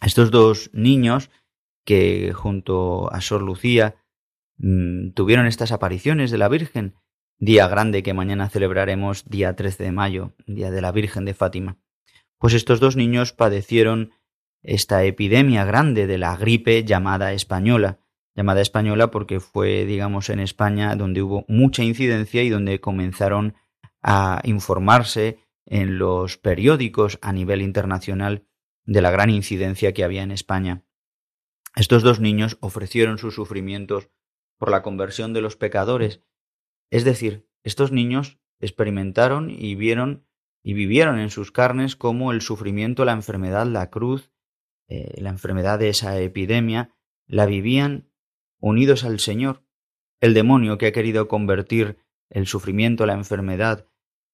Estos 0.03 0.31
dos 0.31 0.69
niños 0.75 1.31
que 1.87 2.35
junto 2.35 3.11
a 3.15 3.23
Sor 3.23 3.41
Lucía 3.41 3.97
mm, 4.59 5.13
tuvieron 5.13 5.47
estas 5.47 5.73
apariciones 5.73 6.31
de 6.31 6.37
la 6.37 6.51
Virgen, 6.51 6.97
día 7.39 7.69
grande 7.69 8.03
que 8.03 8.13
mañana 8.13 8.51
celebraremos, 8.51 9.25
día 9.25 9.57
13 9.57 9.85
de 9.85 9.93
mayo, 9.93 10.35
día 10.47 10.71
de 10.71 10.83
la 10.83 10.93
Virgen 10.93 11.25
de 11.25 11.33
Fátima. 11.33 11.79
Pues 12.37 12.53
estos 12.53 12.79
dos 12.79 12.95
niños 12.95 13.33
padecieron 13.33 14.13
esta 14.63 15.03
epidemia 15.05 15.65
grande 15.65 16.07
de 16.07 16.19
la 16.19 16.37
gripe 16.37 16.85
llamada 16.85 17.33
española, 17.33 18.01
llamada 18.37 18.61
española 18.61 19.11
porque 19.11 19.41
fue, 19.41 19.85
digamos, 19.87 20.31
en 20.31 20.41
España 20.41 20.95
donde 20.95 21.23
hubo 21.23 21.45
mucha 21.49 21.83
incidencia 21.83 22.43
y 22.43 22.51
donde 22.51 22.81
comenzaron 22.81 23.55
a 24.03 24.41
informarse 24.45 25.41
en 25.65 25.99
los 25.99 26.37
periódicos 26.37 27.19
a 27.23 27.33
nivel 27.33 27.63
internacional 27.63 28.47
de 28.85 29.03
la 29.03 29.11
gran 29.11 29.31
incidencia 29.31 29.93
que 29.93 30.05
había 30.05 30.23
en 30.23 30.31
España. 30.31 30.85
Estos 31.75 32.03
dos 32.03 32.21
niños 32.21 32.57
ofrecieron 32.61 33.19
sus 33.19 33.35
sufrimientos 33.35 34.11
por 34.59 34.71
la 34.71 34.83
conversión 34.83 35.33
de 35.33 35.41
los 35.41 35.57
pecadores, 35.57 36.23
es 36.91 37.05
decir, 37.05 37.49
estos 37.65 37.91
niños 37.91 38.39
experimentaron 38.61 39.51
y 39.51 39.75
vieron 39.75 40.25
y 40.63 40.75
vivieron 40.75 41.19
en 41.19 41.31
sus 41.31 41.53
carnes 41.53 41.97
cómo 41.97 42.33
el 42.33 42.41
sufrimiento, 42.41 43.05
la 43.05 43.13
enfermedad, 43.13 43.67
la 43.67 43.91
cruz 43.91 44.31
eh, 44.89 45.21
la 45.21 45.31
enfermedad 45.31 45.81
de 45.81 45.89
esa 45.89 46.19
epidemia, 46.21 46.95
la 47.27 47.47
vivían 47.47 48.06
unidos 48.61 49.05
al 49.05 49.21
Señor. 49.21 49.63
El 50.21 50.35
demonio 50.35 50.79
que 50.79 50.87
ha 50.87 50.93
querido 50.93 51.29
convertir 51.29 51.99
el 52.31 52.47
sufrimiento, 52.47 53.07
la 53.07 53.15
enfermedad, 53.15 53.87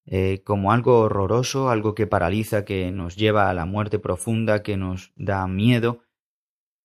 eh, 0.05 0.41
como 0.43 0.71
algo 0.71 0.99
horroroso, 0.99 1.69
algo 1.69 1.95
que 1.95 2.07
paraliza, 2.07 2.65
que 2.65 2.91
nos 2.91 3.15
lleva 3.15 3.49
a 3.49 3.53
la 3.53 3.65
muerte 3.65 3.99
profunda, 3.99 4.63
que 4.63 4.77
nos 4.77 5.13
da 5.15 5.47
miedo, 5.47 6.03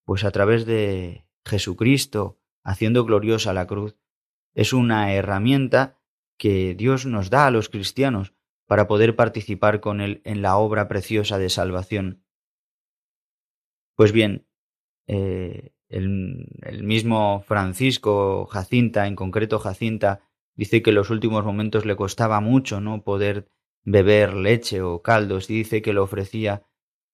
pues 0.05 0.24
a 0.24 0.31
través 0.31 0.66
de 0.66 1.27
Jesucristo, 1.44 2.38
haciendo 2.62 3.05
gloriosa 3.05 3.53
la 3.53 3.66
cruz, 3.66 3.96
es 4.55 4.72
una 4.72 5.12
herramienta 5.12 5.98
que 6.38 6.74
Dios 6.74 7.07
nos 7.07 7.31
da 7.31 7.46
a 7.46 7.51
los 7.51 7.68
cristianos 7.68 8.35
para 8.66 8.87
poder 8.87 9.16
participar 9.16 9.81
con 9.81 10.01
Él 10.01 10.20
en 10.24 10.42
la 10.42 10.57
obra 10.57 10.88
preciosa 10.88 11.38
de 11.38 11.48
salvación. 11.48 12.24
Pues 13.96 14.12
bien, 14.12 14.46
eh, 15.07 15.72
el, 15.88 16.83
mismo 16.83 17.42
Francisco 17.46 18.46
Jacinta, 18.46 19.07
en 19.07 19.16
concreto 19.16 19.59
Jacinta, 19.59 20.20
dice 20.55 20.83
que 20.83 20.90
en 20.90 20.96
los 20.96 21.11
últimos 21.11 21.44
momentos 21.44 21.85
le 21.85 21.96
costaba 21.96 22.40
mucho 22.40 22.81
no 22.81 23.03
poder 23.03 23.48
beber 23.85 24.35
leche 24.35 24.83
o 24.83 25.03
caldos 25.03 25.48
y 25.51 25.55
dice 25.55 25.83
que 25.83 25.92
lo 25.92 26.03
ofrecía 26.03 26.64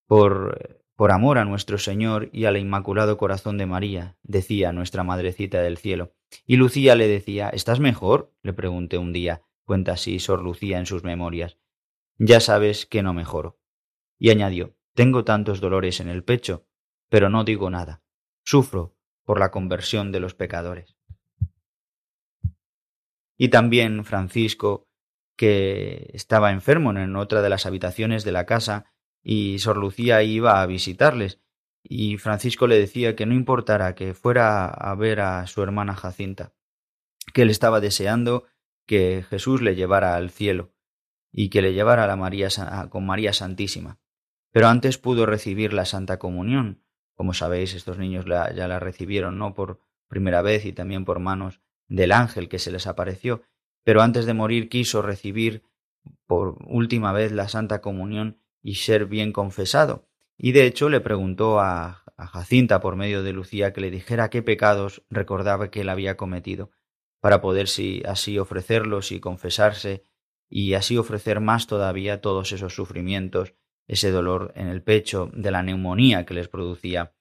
por, 0.07 0.83
por 0.97 1.13
amor 1.13 1.39
a 1.39 1.45
nuestro 1.45 1.79
Señor 1.79 2.31
y 2.33 2.47
al 2.47 2.57
Inmaculado 2.57 3.17
Corazón 3.17 3.59
de 3.59 3.67
María, 3.67 4.17
decía 4.23 4.73
nuestra 4.73 5.05
Madrecita 5.05 5.61
del 5.63 5.79
Cielo. 5.79 6.15
Y 6.47 6.57
Lucía 6.57 6.97
le 6.97 7.07
decía 7.07 7.49
¿Estás 7.51 7.81
mejor? 7.81 8.33
le 8.43 8.53
pregunté 8.53 8.99
un 8.99 9.13
día, 9.13 9.43
cuenta 9.65 9.93
así 9.93 10.19
Sor 10.19 10.43
Lucía 10.43 10.79
en 10.79 10.87
sus 10.87 11.05
memorias. 11.05 11.59
Ya 12.19 12.41
sabes 12.41 12.87
que 12.87 13.03
no 13.03 13.15
mejoro. 13.15 13.59
Y 14.19 14.31
añadió 14.31 14.75
Tengo 14.95 15.25
tantos 15.25 15.61
dolores 15.61 16.01
en 16.01 16.09
el 16.09 16.25
pecho 16.25 16.67
pero 17.15 17.31
no 17.31 17.45
digo 17.45 17.71
nada. 17.71 18.03
Sufro 18.45 18.95
por 19.25 19.41
la 19.41 19.51
conversión 19.51 20.13
de 20.13 20.21
los 20.21 20.35
pecadores. 20.35 20.97
Y 23.37 23.49
también 23.49 24.05
Francisco, 24.05 24.87
que 25.37 26.11
estaba 26.13 26.53
enfermo 26.53 26.93
en 26.93 27.17
otra 27.17 27.43
de 27.43 27.49
las 27.49 27.67
habitaciones 27.67 28.23
de 28.23 28.33
la 28.33 28.47
casa, 28.47 28.93
y 29.23 29.59
Sor 29.59 29.79
Lucía 29.79 30.23
iba 30.23 30.61
a 30.61 30.67
visitarles, 30.67 31.41
y 31.83 32.19
Francisco 32.19 32.67
le 32.67 32.79
decía 32.79 33.17
que 33.17 33.27
no 33.27 33.35
importara 33.35 33.95
que 33.95 34.15
fuera 34.15 34.67
a 34.67 34.95
ver 34.95 35.21
a 35.21 35.47
su 35.47 35.63
hermana 35.63 35.95
Jacinta, 35.95 36.53
que 37.33 37.43
él 37.43 37.51
estaba 37.51 37.81
deseando 37.81 38.45
que 38.87 39.25
Jesús 39.29 39.63
le 39.63 39.75
llevara 39.75 40.15
al 40.15 40.31
cielo 40.31 40.73
y 41.33 41.49
que 41.49 41.63
le 41.63 41.73
llevara 41.73 42.11
a 42.11 42.17
María, 42.17 42.49
con 42.91 43.07
María 43.07 43.33
Santísima. 43.33 43.99
Pero 44.53 44.69
antes 44.69 44.99
pudo 44.99 45.27
recibir 45.27 45.73
la 45.73 45.85
Santa 45.85 46.19
Comunión, 46.19 46.84
como 47.15 47.35
sabéis, 47.35 47.75
estos 47.75 47.99
niños 47.99 48.25
ya 48.27 48.69
la 48.69 48.81
recibieron, 48.81 49.39
¿no? 49.39 49.55
Por 49.55 49.81
primera 50.09 50.43
vez 50.43 50.65
y 50.65 50.73
también 50.73 51.05
por 51.05 51.19
manos 51.19 51.61
del 51.89 52.13
ángel 52.13 52.49
que 52.49 52.59
se 52.59 52.71
les 52.71 52.87
apareció, 52.87 53.43
pero 53.83 54.03
antes 54.03 54.27
de 54.27 54.35
morir 54.35 54.69
quiso 54.69 55.03
recibir 55.03 55.63
por 56.27 56.57
última 56.67 57.13
vez 57.13 57.33
la 57.33 57.49
Santa 57.49 57.81
Comunión 57.81 58.39
y 58.63 58.77
ser 58.77 59.07
bien 59.07 59.33
confesado. 59.33 60.09
Y 60.37 60.53
de 60.53 60.67
hecho 60.67 60.89
le 60.89 61.01
preguntó 61.01 61.61
a, 61.61 62.01
Jacinta 62.17 62.81
por 62.81 62.95
medio 62.95 63.25
de 63.25 63.33
Lucía 63.33 63.73
que 63.73 63.81
le 63.81 63.91
dijera 63.91 64.31
qué 64.31 64.41
pecados 64.41 65.03
recordaba 65.11 65.73
que 65.73 65.81
él 65.81 65.89
había 65.89 66.17
cometido, 66.17 66.71
para 67.21 67.41
poder 67.41 67.67
así 68.07 68.39
ofrecerlos 68.39 69.11
y 69.11 69.19
confesarse, 69.19 70.05
y 70.49 70.75
así 70.75 70.97
ofrecer 70.97 71.41
más 71.41 71.67
todavía 71.67 72.21
todos 72.21 72.53
esos 72.53 72.73
sufrimientos 72.73 73.55
ese 73.87 74.11
dolor 74.11 74.53
en 74.57 74.69
el 74.69 74.83
pecho 74.83 75.31
de 75.35 75.51
la 75.51 75.63
neumonía 75.63 76.25
que 76.25 76.35
les 76.35 76.49
producía 76.49 77.15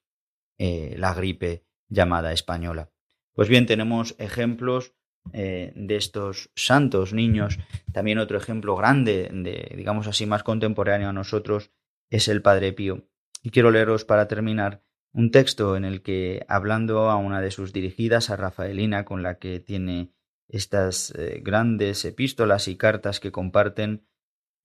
eh, 0.58 0.96
la 0.98 1.14
gripe 1.14 1.66
llamada 1.90 2.32
española. 2.32 2.90
Pues 3.34 3.50
bien, 3.50 3.66
tenemos 3.66 4.16
ejemplos 4.20 4.94
eh, 5.32 5.72
de 5.76 5.96
estos 5.96 6.52
santos 6.56 7.14
niños. 7.14 7.58
También 7.92 8.20
otro 8.20 8.38
ejemplo 8.38 8.76
grande, 8.76 9.30
de, 9.32 9.74
digamos 9.76 10.08
así, 10.08 10.26
más 10.26 10.44
contemporáneo 10.44 11.10
a 11.10 11.14
nosotros, 11.14 11.72
es 12.10 12.28
el 12.28 12.42
Padre 12.42 12.74
Pío. 12.74 13.08
Y 13.42 13.50
quiero 13.50 13.72
leeros 13.72 14.06
para 14.06 14.28
terminar 14.28 14.84
un 15.12 15.32
texto 15.32 15.76
en 15.76 15.86
el 15.86 16.02
que, 16.02 16.46
hablando 16.48 17.10
a 17.10 17.16
una 17.16 17.42
de 17.42 17.52
sus 17.52 17.74
dirigidas, 17.74 18.30
a 18.30 18.36
Rafaelina, 18.36 19.06
con 19.06 19.24
la 19.24 19.38
que 19.38 19.60
tiene 19.60 20.12
estas 20.48 21.14
eh, 21.18 21.42
grandes 21.44 22.04
epístolas 22.06 22.68
y 22.68 22.78
cartas 22.78 23.20
que 23.20 23.32
comparten, 23.32 24.06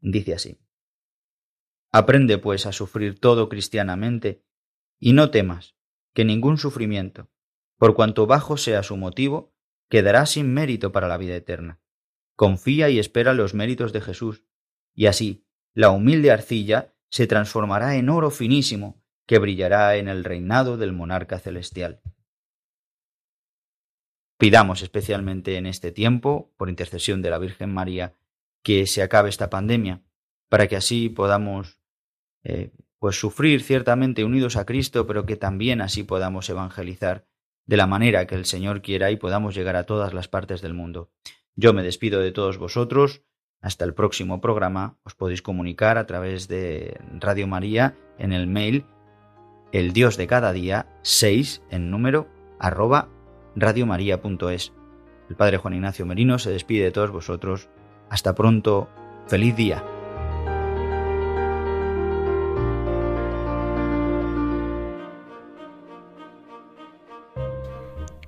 dice 0.01 0.35
así. 0.35 0.59
Aprende, 1.99 2.39
pues, 2.39 2.65
a 2.65 2.71
sufrir 2.71 3.19
todo 3.19 3.49
cristianamente, 3.49 4.45
y 5.01 5.15
no 5.15 5.33
temas 5.33 5.75
que 6.15 6.25
ningún 6.25 6.57
sufrimiento, 6.57 7.29
por 7.77 7.97
cuanto 7.97 8.29
bajo 8.29 8.57
sea 8.57 8.85
su 8.85 8.97
motivo, 8.97 9.53
quedará 9.89 10.25
sin 10.25 10.55
mérito 10.55 10.93
para 10.93 11.09
la 11.09 11.17
vida 11.17 11.35
eterna. 11.35 11.81
Confía 12.37 12.89
y 12.89 13.01
espera 13.01 13.35
los 13.35 13.53
méritos 13.53 13.93
de 13.93 14.01
Jesús, 14.01 14.45
y 14.95 15.07
así 15.07 15.45
la 15.75 15.91
humilde 15.91 16.31
arcilla 16.31 16.95
se 17.11 17.27
transformará 17.27 17.97
en 17.97 18.11
oro 18.11 18.31
finísimo 18.31 19.03
que 19.27 19.41
brillará 19.41 19.97
en 19.97 20.07
el 20.07 20.23
reinado 20.23 20.77
del 20.77 20.93
monarca 20.93 21.41
celestial. 21.41 22.01
Pidamos 24.39 24.83
especialmente 24.83 25.57
en 25.57 25.67
este 25.67 25.91
tiempo, 25.91 26.55
por 26.57 26.69
intercesión 26.69 27.23
de 27.23 27.31
la 27.31 27.39
Virgen 27.41 27.75
María, 27.75 28.15
que 28.63 28.87
se 28.87 29.03
acabe 29.03 29.31
esta 29.31 29.51
pandemia, 29.51 30.05
para 30.49 30.69
que 30.69 30.77
así 30.77 31.09
podamos 31.09 31.78
eh, 32.45 32.71
pues 32.99 33.19
sufrir 33.19 33.63
ciertamente 33.63 34.25
unidos 34.25 34.57
a 34.57 34.65
Cristo, 34.65 35.07
pero 35.07 35.27
que 35.27 35.37
también 35.37 35.81
así 35.81 36.03
podamos 36.03 36.49
evangelizar 36.51 37.27
de 37.67 37.77
la 37.77 37.87
manera 37.87 38.27
que 38.27 38.35
el 38.35 38.45
Señor 38.45 38.83
quiera 38.83 39.11
y 39.11 39.17
podamos 39.17 39.55
llegar 39.55 39.77
a 39.77 39.85
todas 39.85 40.15
las 40.15 40.29
partes 40.29 40.63
del 40.63 40.75
mundo. 40.75 41.11
Yo 41.55 41.73
me 41.73 41.83
despido 41.83 42.21
de 42.21 42.33
todos 42.33 42.59
vosotros. 42.59 43.23
Hasta 43.61 43.85
el 43.85 43.93
próximo 43.93 44.41
programa. 44.41 44.99
Os 45.03 45.15
podéis 45.15 45.43
comunicar 45.43 45.99
a 45.99 46.07
través 46.07 46.47
de 46.47 46.97
Radio 47.19 47.49
María 47.49 47.97
en 48.17 48.33
el 48.33 48.47
mail 48.47 48.85
el 49.73 49.93
Dios 49.93 50.17
de 50.17 50.27
cada 50.27 50.53
día 50.53 50.87
6 51.03 51.63
en 51.71 51.91
número 51.91 52.29
arroba 52.59 53.09
radiomaria.es. 53.55 54.73
El 55.29 55.37
Padre 55.37 55.59
Juan 55.59 55.75
Ignacio 55.75 56.07
Merino 56.07 56.39
se 56.39 56.51
despide 56.51 56.85
de 56.85 56.93
todos 56.93 57.11
vosotros. 57.11 57.69
Hasta 58.09 58.35
pronto. 58.35 58.89
Feliz 59.27 59.55
día. 59.57 59.98